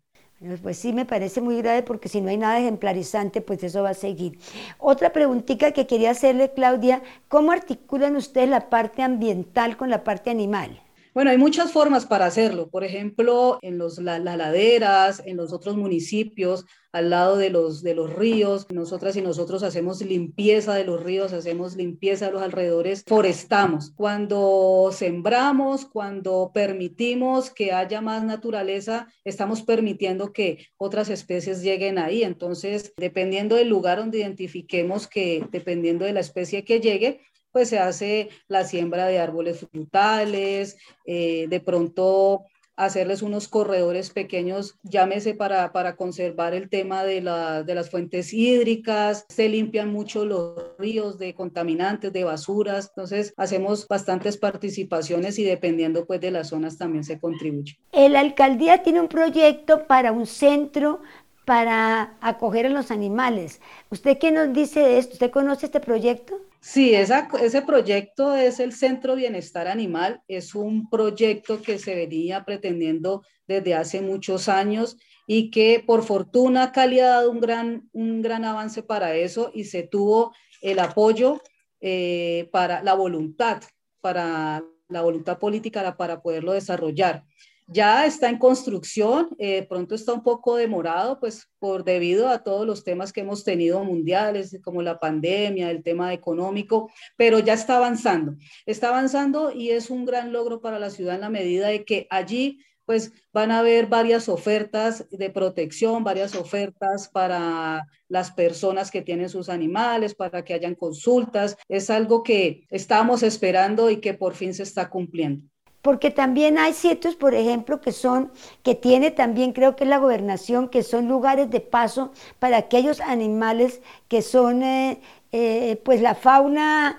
Pues 0.62 0.78
sí, 0.78 0.94
me 0.94 1.06
parece 1.06 1.42
muy 1.42 1.58
grave 1.58 1.82
porque 1.84 2.10
si 2.10 2.22
no 2.22 2.30
hay 2.30 2.38
nada 2.38 2.60
ejemplarizante, 2.60 3.42
pues 3.42 3.64
eso 3.64 3.84
va 3.84 3.92
a 3.92 3.94
seguir. 3.94 4.38
Otra 4.78 5.12
preguntita 5.12 5.72
que 5.72 5.88
quería 5.88 6.12
hacerle, 6.12 6.52
Claudia, 6.54 7.02
¿cómo 7.30 7.52
articulan 7.52 8.16
ustedes 8.16 8.50
la 8.50 8.70
parte 8.70 9.02
ambiental 9.02 9.78
con 9.78 9.90
la 9.90 10.04
parte 10.04 10.30
animal? 10.30 10.82
Bueno, 11.16 11.32
hay 11.32 11.38
muchas 11.38 11.72
formas 11.72 12.06
para 12.06 12.26
hacerlo. 12.26 12.70
Por 12.70 12.84
ejemplo, 12.84 13.58
en 13.62 13.78
los, 13.78 14.00
las 14.00 14.22
laderas, 14.22 15.24
en 15.26 15.38
los 15.38 15.54
otros 15.54 15.78
municipios, 15.78 16.66
al 16.92 17.10
lado 17.10 17.38
de 17.38 17.50
los, 17.50 17.84
de 17.84 17.96
los 17.96 18.12
ríos. 18.12 18.68
Nosotras 18.70 19.16
y 19.16 19.22
nosotros 19.22 19.64
hacemos 19.64 20.02
limpieza 20.02 20.76
de 20.76 20.84
los 20.84 21.02
ríos, 21.02 21.32
hacemos 21.32 21.78
limpieza 21.78 22.26
de 22.26 22.34
los 22.34 22.42
alrededores, 22.42 23.06
forestamos. 23.08 23.94
Cuando 23.96 24.90
sembramos, 24.92 25.86
cuando 25.86 26.52
permitimos 26.54 27.50
que 27.50 27.72
haya 27.72 28.02
más 28.02 28.26
naturaleza, 28.26 29.08
estamos 29.24 29.62
permitiendo 29.62 30.34
que 30.34 30.68
otras 30.76 31.08
especies 31.08 31.62
lleguen 31.62 31.98
ahí. 31.98 32.24
Entonces, 32.24 32.94
dependiendo 32.98 33.56
del 33.56 33.70
lugar 33.70 34.00
donde 34.00 34.18
identifiquemos 34.18 35.08
que, 35.08 35.48
dependiendo 35.50 36.04
de 36.04 36.12
la 36.12 36.20
especie 36.20 36.66
que 36.66 36.82
llegue, 36.82 37.22
pues 37.56 37.70
se 37.70 37.80
hace 37.80 38.28
la 38.50 38.66
siembra 38.66 39.08
de 39.08 39.18
árboles 39.18 39.66
frutales, 39.72 40.76
eh, 41.06 41.46
de 41.48 41.62
pronto 41.62 42.44
hacerles 42.76 43.22
unos 43.22 43.48
corredores 43.48 44.10
pequeños, 44.10 44.78
llámese 44.84 45.36
para, 45.36 45.72
para 45.72 45.96
conservar 45.96 46.54
el 46.54 46.68
tema 46.70 47.06
de, 47.06 47.22
de, 47.22 47.76
las 47.76 47.90
fuentes 47.90 48.34
hídricas, 48.34 49.26
se 49.30 49.48
limpian 49.48 49.90
mucho 49.90 50.26
los 50.26 50.78
ríos 50.78 51.18
de 51.18 51.34
contaminantes, 51.34 52.12
de 52.12 52.26
basuras, 52.26 52.90
entonces 52.90 53.34
hacemos 53.38 53.88
bastantes 53.88 54.36
participaciones 54.36 55.40
y 55.40 55.46
dependiendo 55.46 56.06
pues 56.06 56.20
de 56.20 56.32
las 56.32 56.50
zonas 56.50 56.78
también 56.78 57.06
se 57.06 57.22
contribuye. 57.22 57.80
La 57.94 58.20
alcaldía 58.20 58.84
tiene 58.84 59.00
un 59.00 59.08
proyecto 59.08 59.88
para 59.88 60.12
un 60.12 60.26
centro 60.26 61.00
para 61.46 62.18
acoger 62.20 62.66
a 62.66 62.70
los 62.70 62.92
animales. 62.92 63.62
¿Usted 63.92 64.18
qué 64.18 64.34
nos 64.34 64.52
dice 64.52 64.82
de 64.82 64.98
esto? 64.98 65.14
¿Usted 65.14 65.32
conoce 65.32 65.68
este 65.68 65.80
proyecto? 65.80 66.42
Sí, 66.68 66.96
ese 66.96 67.62
proyecto 67.62 68.36
es 68.36 68.60
el 68.60 68.74
Centro 68.74 69.14
Bienestar 69.16 69.68
Animal. 69.68 70.24
Es 70.28 70.56
un 70.56 70.90
proyecto 70.90 71.62
que 71.62 71.78
se 71.78 71.94
venía 71.94 72.44
pretendiendo 72.44 73.22
desde 73.48 73.76
hace 73.76 74.02
muchos 74.02 74.50
años 74.50 74.98
y 75.28 75.52
que 75.52 75.84
por 75.86 76.02
fortuna 76.02 76.72
Cali 76.72 77.00
ha 77.02 77.10
dado 77.10 77.30
un 77.30 77.40
gran, 77.40 77.88
un 77.94 78.24
gran 78.24 78.46
avance 78.46 78.82
para 78.82 79.14
eso 79.14 79.52
y 79.54 79.66
se 79.66 79.84
tuvo 79.84 80.34
el 80.60 80.80
apoyo 80.80 81.40
eh, 81.82 82.50
para 82.52 82.82
la 82.82 82.96
voluntad, 82.96 83.62
para 84.02 84.64
la 84.90 85.02
voluntad 85.04 85.38
política 85.38 85.96
para 85.96 86.24
poderlo 86.24 86.54
desarrollar. 86.54 87.26
Ya 87.68 88.06
está 88.06 88.30
en 88.30 88.38
construcción, 88.38 89.30
eh, 89.40 89.66
pronto 89.68 89.96
está 89.96 90.14
un 90.14 90.22
poco 90.22 90.56
demorado, 90.56 91.20
pues 91.20 91.50
por 91.58 91.84
debido 91.84 92.28
a 92.28 92.44
todos 92.44 92.68
los 92.68 92.84
temas 92.84 93.12
que 93.12 93.22
hemos 93.22 93.44
tenido 93.44 93.84
mundiales, 93.84 94.60
como 94.64 94.84
la 94.84 95.00
pandemia, 95.00 95.72
el 95.72 95.82
tema 95.82 96.14
económico, 96.14 96.92
pero 97.18 97.40
ya 97.40 97.54
está 97.54 97.78
avanzando. 97.78 98.36
Está 98.68 98.90
avanzando 98.90 99.52
y 99.52 99.72
es 99.72 99.90
un 99.90 100.06
gran 100.06 100.32
logro 100.32 100.62
para 100.62 100.78
la 100.78 100.92
ciudad 100.92 101.16
en 101.16 101.22
la 101.22 101.30
medida 101.30 101.68
de 101.70 101.86
que 101.86 102.06
allí 102.12 102.60
pues 102.86 103.14
van 103.34 103.50
a 103.50 103.60
haber 103.60 103.88
varias 103.88 104.30
ofertas 104.30 105.08
de 105.10 105.32
protección, 105.32 106.04
varias 106.04 106.36
ofertas 106.36 107.10
para 107.10 107.88
las 108.08 108.30
personas 108.30 108.92
que 108.92 109.02
tienen 109.02 109.30
sus 109.30 109.50
animales, 109.50 110.14
para 110.14 110.44
que 110.44 110.54
hayan 110.54 110.76
consultas. 110.76 111.58
Es 111.68 111.90
algo 111.90 112.22
que 112.22 112.68
estamos 112.70 113.24
esperando 113.24 113.90
y 113.90 114.00
que 114.02 114.14
por 114.14 114.36
fin 114.36 114.54
se 114.54 114.62
está 114.62 114.88
cumpliendo 114.92 115.50
porque 115.86 116.10
también 116.10 116.58
hay 116.58 116.74
sitios, 116.74 117.16
por 117.16 117.36
ejemplo, 117.36 117.80
que 117.80 117.92
son, 117.92 118.32
que 118.64 118.74
tiene 118.74 119.12
también, 119.12 119.54
creo 119.54 119.76
que 119.76 119.84
es 119.84 119.90
la 119.92 120.00
gobernación, 120.00 120.68
que 120.68 120.82
son 120.82 121.08
lugares 121.08 121.52
de 121.52 121.60
paso 121.60 122.12
para 122.40 122.58
aquellos 122.58 123.02
animales 123.02 123.82
que 124.08 124.24
son, 124.24 124.64
eh, 124.64 125.00
eh, 125.32 125.80
pues 125.86 126.02
la 126.02 126.16
fauna 126.16 126.98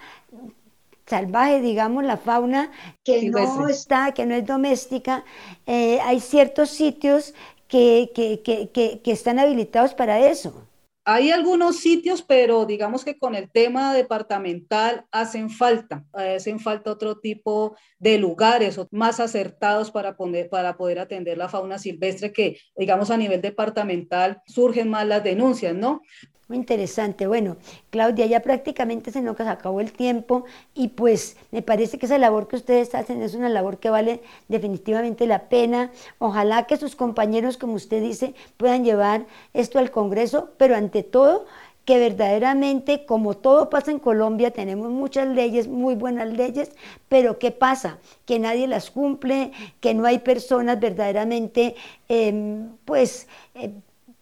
salvaje, 1.04 1.60
digamos, 1.60 2.04
la 2.04 2.16
fauna 2.16 2.70
que 3.02 3.28
no 3.28 3.68
está, 3.68 4.12
que 4.12 4.24
no 4.24 4.36
es 4.36 4.46
doméstica. 4.46 5.24
Eh, 5.66 5.98
hay 6.02 6.20
ciertos 6.20 6.70
sitios 6.70 7.34
que, 7.66 8.12
que 8.14 9.10
están 9.10 9.40
habilitados 9.40 9.94
para 9.94 10.20
eso. 10.20 10.65
Hay 11.08 11.30
algunos 11.30 11.76
sitios, 11.76 12.22
pero 12.22 12.66
digamos 12.66 13.04
que 13.04 13.16
con 13.16 13.36
el 13.36 13.48
tema 13.48 13.94
departamental 13.94 15.06
hacen 15.12 15.50
falta, 15.50 16.04
hacen 16.12 16.58
falta 16.58 16.90
otro 16.90 17.20
tipo 17.20 17.76
de 18.00 18.18
lugares 18.18 18.80
más 18.90 19.20
acertados 19.20 19.92
para, 19.92 20.16
poner, 20.16 20.48
para 20.48 20.76
poder 20.76 20.98
atender 20.98 21.38
la 21.38 21.48
fauna 21.48 21.78
silvestre 21.78 22.32
que, 22.32 22.58
digamos, 22.76 23.12
a 23.12 23.16
nivel 23.16 23.40
departamental 23.40 24.42
surgen 24.48 24.90
más 24.90 25.06
las 25.06 25.22
denuncias, 25.22 25.76
¿no? 25.76 26.02
Muy 26.48 26.58
interesante. 26.58 27.26
Bueno, 27.26 27.56
Claudia, 27.90 28.24
ya 28.26 28.40
prácticamente 28.40 29.10
se 29.10 29.20
nos 29.20 29.38
acabó 29.40 29.80
el 29.80 29.92
tiempo 29.92 30.44
y 30.74 30.88
pues 30.88 31.36
me 31.50 31.60
parece 31.60 31.98
que 31.98 32.06
esa 32.06 32.18
labor 32.18 32.46
que 32.46 32.54
ustedes 32.54 32.94
hacen 32.94 33.20
es 33.22 33.34
una 33.34 33.48
labor 33.48 33.78
que 33.78 33.90
vale 33.90 34.22
definitivamente 34.46 35.26
la 35.26 35.48
pena. 35.48 35.90
Ojalá 36.18 36.64
que 36.68 36.76
sus 36.76 36.94
compañeros, 36.94 37.56
como 37.56 37.74
usted 37.74 38.00
dice, 38.00 38.34
puedan 38.58 38.84
llevar 38.84 39.26
esto 39.54 39.80
al 39.80 39.90
Congreso, 39.90 40.50
pero 40.56 40.76
ante 40.76 41.02
todo 41.02 41.46
que 41.84 41.98
verdaderamente, 41.98 43.06
como 43.06 43.36
todo 43.36 43.70
pasa 43.70 43.90
en 43.92 44.00
Colombia, 44.00 44.50
tenemos 44.52 44.90
muchas 44.90 45.28
leyes, 45.28 45.68
muy 45.68 45.94
buenas 45.94 46.28
leyes, 46.32 46.72
pero 47.08 47.38
¿qué 47.38 47.52
pasa? 47.52 47.98
Que 48.24 48.38
nadie 48.40 48.66
las 48.66 48.90
cumple, 48.90 49.52
que 49.80 49.94
no 49.94 50.04
hay 50.04 50.18
personas 50.18 50.80
verdaderamente, 50.80 51.76
em, 52.08 52.70
pues, 52.84 53.28
eh, 53.54 53.70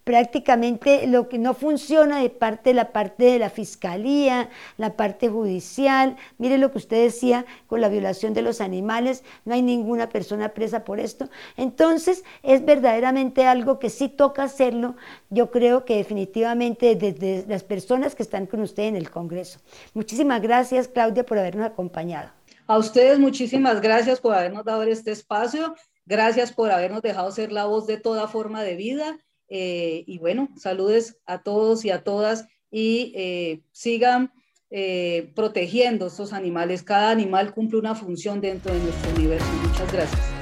prácticamente 0.05 1.07
lo 1.07 1.29
que 1.29 1.39
no 1.39 1.55
funciona 1.55 2.21
de 2.21 2.29
parte 2.31 2.71
de 2.71 2.75
la 2.75 2.93
parte 2.93 3.25
de 3.25 3.39
la 3.39 3.51
fiscalía, 3.51 4.51
la 4.77 4.97
parte 4.97 5.29
judicial. 5.29 6.17
Mire 6.39 6.59
lo 6.59 6.71
que 6.71 6.79
usted 6.79 7.03
decía 7.03 7.47
con 7.67 7.81
la 7.81 7.89
violación 7.89 8.35
de 8.35 8.43
los 8.43 8.61
animales, 8.61 9.25
no 9.47 9.55
hay 9.55 9.63
ninguna 9.63 10.11
persona 10.11 10.51
presa 10.51 10.85
por 10.85 11.01
esto. 11.01 11.29
Entonces, 11.57 12.23
es 12.43 12.65
verdaderamente 12.65 13.47
algo 13.47 13.79
que 13.79 13.91
sí 13.91 14.09
toca 14.09 14.45
hacerlo. 14.45 14.95
Yo 15.31 15.51
creo 15.51 15.85
que 15.87 15.97
definitivamente 15.97 16.95
desde 16.95 17.47
las 17.49 17.65
personas 17.65 18.15
que 18.15 18.23
están 18.23 18.47
con 18.47 18.61
usted 18.61 18.85
en 18.85 18.97
el 18.97 19.11
Congreso. 19.11 19.61
Muchísimas 19.95 20.43
gracias, 20.43 20.87
Claudia, 20.89 21.25
por 21.25 21.39
habernos 21.39 21.67
acompañado. 21.67 22.31
A 22.67 22.79
ustedes 22.79 23.19
muchísimas 23.19 23.81
gracias 23.81 24.21
por 24.21 24.35
habernos 24.35 24.65
dado 24.65 24.83
este 24.83 25.13
espacio. 25.13 25.75
Gracias 26.07 26.53
por 26.53 26.71
habernos 26.71 27.01
dejado 27.01 27.31
ser 27.31 27.53
la 27.53 27.65
voz 27.65 27.87
de 27.87 27.99
toda 27.99 28.29
forma 28.29 28.63
de 28.63 28.77
vida 28.77 29.19
eh, 29.49 30.05
y 30.07 30.19
bueno, 30.19 30.49
saludes 30.57 31.19
a 31.27 31.43
todos 31.43 31.85
y 31.85 31.91
a 31.91 32.03
todas 32.03 32.49
y 32.71 33.13
eh, 33.15 33.63
sigan 33.73 34.33
eh, 34.71 35.33
protegiendo 35.37 36.09
estos 36.09 36.33
animales. 36.33 36.83
Cada 36.83 37.11
animal 37.11 37.55
cumple 37.55 37.79
una 37.79 37.95
función 37.95 38.41
dentro 38.41 38.75
de 38.75 38.81
nuestro 38.81 39.15
universo. 39.15 39.47
Muchas 39.63 39.93
gracias. 39.93 40.34